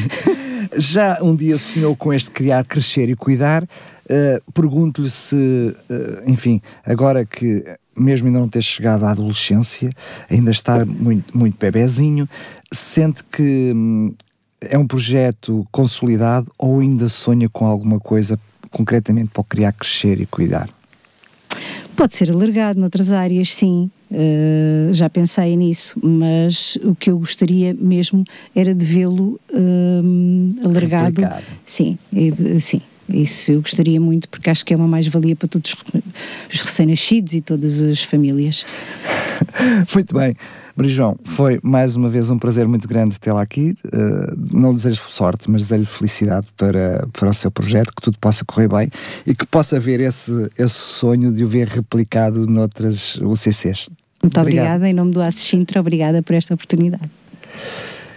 Já 0.77 1.19
um 1.21 1.35
dia 1.35 1.57
sonhou 1.57 1.95
com 1.95 2.13
este 2.13 2.31
criar, 2.31 2.65
crescer 2.65 3.09
e 3.09 3.15
cuidar. 3.15 3.63
Uh, 3.63 4.51
Pergunto-lhe 4.51 5.09
se, 5.09 5.35
uh, 5.35 6.29
enfim, 6.29 6.61
agora 6.85 7.25
que 7.25 7.63
mesmo 7.95 8.27
ainda 8.27 8.39
não 8.39 8.49
ter 8.49 8.61
chegado 8.61 9.05
à 9.05 9.11
adolescência, 9.11 9.89
ainda 10.29 10.51
estar 10.51 10.85
muito, 10.85 11.37
muito 11.37 11.57
bebezinho, 11.57 12.27
sente 12.71 13.23
que 13.23 13.71
hum, 13.73 14.13
é 14.59 14.77
um 14.77 14.85
projeto 14.85 15.65
consolidado 15.71 16.51
ou 16.57 16.81
ainda 16.81 17.07
sonha 17.07 17.47
com 17.47 17.65
alguma 17.65 17.99
coisa 17.99 18.39
concretamente 18.69 19.29
para 19.29 19.41
o 19.41 19.43
criar, 19.43 19.71
crescer 19.71 20.19
e 20.19 20.25
cuidar? 20.25 20.69
Pode 21.95 22.13
ser 22.13 22.31
alargado 22.31 22.79
noutras 22.79 23.11
áreas, 23.11 23.53
sim. 23.53 23.89
Uh, 24.11 24.93
já 24.93 25.09
pensei 25.09 25.55
nisso, 25.55 25.99
mas 26.01 26.77
o 26.83 26.93
que 26.93 27.09
eu 27.09 27.17
gostaria 27.17 27.73
mesmo 27.73 28.23
era 28.55 28.73
de 28.73 28.85
vê-lo 28.85 29.39
uh, 29.51 30.65
alargado. 30.65 31.21
Replicado. 31.21 31.45
Sim, 31.65 31.97
sim. 32.59 32.81
Isso 33.07 33.51
eu 33.51 33.61
gostaria 33.61 33.99
muito, 34.01 34.27
porque 34.29 34.49
acho 34.49 34.65
que 34.65 34.73
é 34.73 34.77
uma 34.77 34.87
mais-valia 34.87 35.35
para 35.35 35.47
todos 35.47 35.75
os 36.51 36.61
recém-nascidos 36.61 37.33
e 37.33 37.41
todas 37.41 37.81
as 37.81 38.03
famílias. 38.03 38.65
muito 39.93 40.13
bem. 40.13 40.35
João, 40.83 41.17
foi 41.23 41.59
mais 41.63 41.95
uma 41.95 42.09
vez 42.09 42.29
um 42.29 42.37
prazer 42.37 42.67
muito 42.67 42.87
grande 42.87 43.17
tê-la 43.19 43.41
aqui. 43.41 43.75
Uh, 43.85 44.57
não 44.57 44.73
desejo 44.73 45.01
sorte, 45.07 45.49
mas 45.49 45.61
desejo 45.61 45.85
felicidade 45.85 46.47
para, 46.57 47.07
para 47.13 47.29
o 47.29 47.33
seu 47.33 47.49
projeto, 47.49 47.93
que 47.95 48.01
tudo 48.01 48.19
possa 48.19 48.43
correr 48.43 48.67
bem 48.67 48.89
e 49.25 49.33
que 49.33 49.45
possa 49.45 49.79
ver 49.79 50.01
esse, 50.01 50.49
esse 50.57 50.73
sonho 50.73 51.31
de 51.31 51.43
o 51.43 51.47
ver 51.47 51.67
replicado 51.67 52.45
noutras 52.45 53.15
UCCs. 53.17 53.87
Muito 54.21 54.39
Obrigado. 54.39 54.65
obrigada, 54.65 54.89
em 54.89 54.93
nome 54.93 55.11
do 55.11 55.21
Assis 55.21 55.43
Sintra, 55.43 55.79
obrigada 55.79 56.21
por 56.21 56.35
esta 56.35 56.53
oportunidade. 56.53 57.09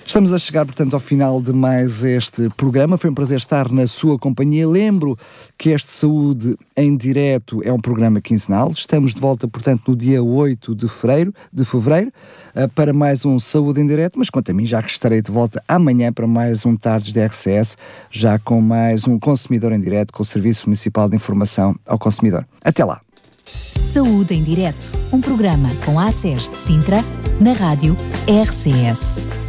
Estamos 0.09 0.33
a 0.33 0.39
chegar, 0.39 0.65
portanto, 0.65 0.95
ao 0.95 1.01
final 1.01 1.39
de 1.39 1.53
mais 1.53 2.03
este 2.03 2.49
programa. 2.57 2.97
Foi 2.97 3.11
um 3.11 3.15
prazer 3.15 3.37
estar 3.37 3.71
na 3.71 3.87
sua 3.87 4.19
companhia. 4.19 4.67
Lembro 4.67 5.19
que 5.59 5.69
este 5.69 5.89
Saúde 5.89 6.57
em 6.75 6.97
Direto 6.97 7.61
é 7.63 7.71
um 7.71 7.79
programa 7.79 8.19
quinzenal. 8.19 8.71
Estamos 8.71 9.13
de 9.13 9.21
volta, 9.21 9.47
portanto, 9.47 9.83
no 9.89 9.95
dia 9.95 10.23
8 10.23 10.75
de 10.75 10.89
fevereiro, 10.89 11.35
de 11.53 11.63
fevereiro 11.63 12.11
eh, 12.55 12.67
para 12.69 12.95
mais 12.95 13.27
um 13.27 13.39
Saúde 13.39 13.83
em 13.83 13.87
Direto, 13.87 14.19
mas 14.19 14.31
quanto 14.31 14.51
a 14.51 14.55
mim, 14.55 14.65
já 14.65 14.83
que 14.83 14.91
estarei 14.91 15.21
de 15.21 15.31
volta 15.31 15.63
amanhã 15.69 16.11
para 16.11 16.27
mais 16.27 16.65
um 16.65 16.75
Tardes 16.75 17.13
de 17.13 17.23
RCS, 17.23 17.77
já 18.11 18.39
com 18.39 18.63
mais 18.63 19.07
um 19.07 19.19
Consumidor 19.19 19.73
em 19.73 19.79
Direto 19.79 20.15
com 20.15 20.23
o 20.23 20.27
Serviço 20.27 20.69
Municipal 20.69 21.07
de 21.11 21.17
Informação 21.17 21.77
ao 21.87 21.99
Consumidor. 21.99 22.47
Até 22.65 22.83
lá! 22.83 23.03
Saúde 23.93 24.33
em 24.33 24.43
Direto, 24.43 24.99
um 25.13 25.21
programa 25.21 25.69
com 25.85 26.01
a 26.01 26.09
ACES 26.09 26.49
de 26.49 26.57
Sintra, 26.57 27.05
na 27.39 27.53
rádio 27.53 27.95
RCS. 28.27 29.48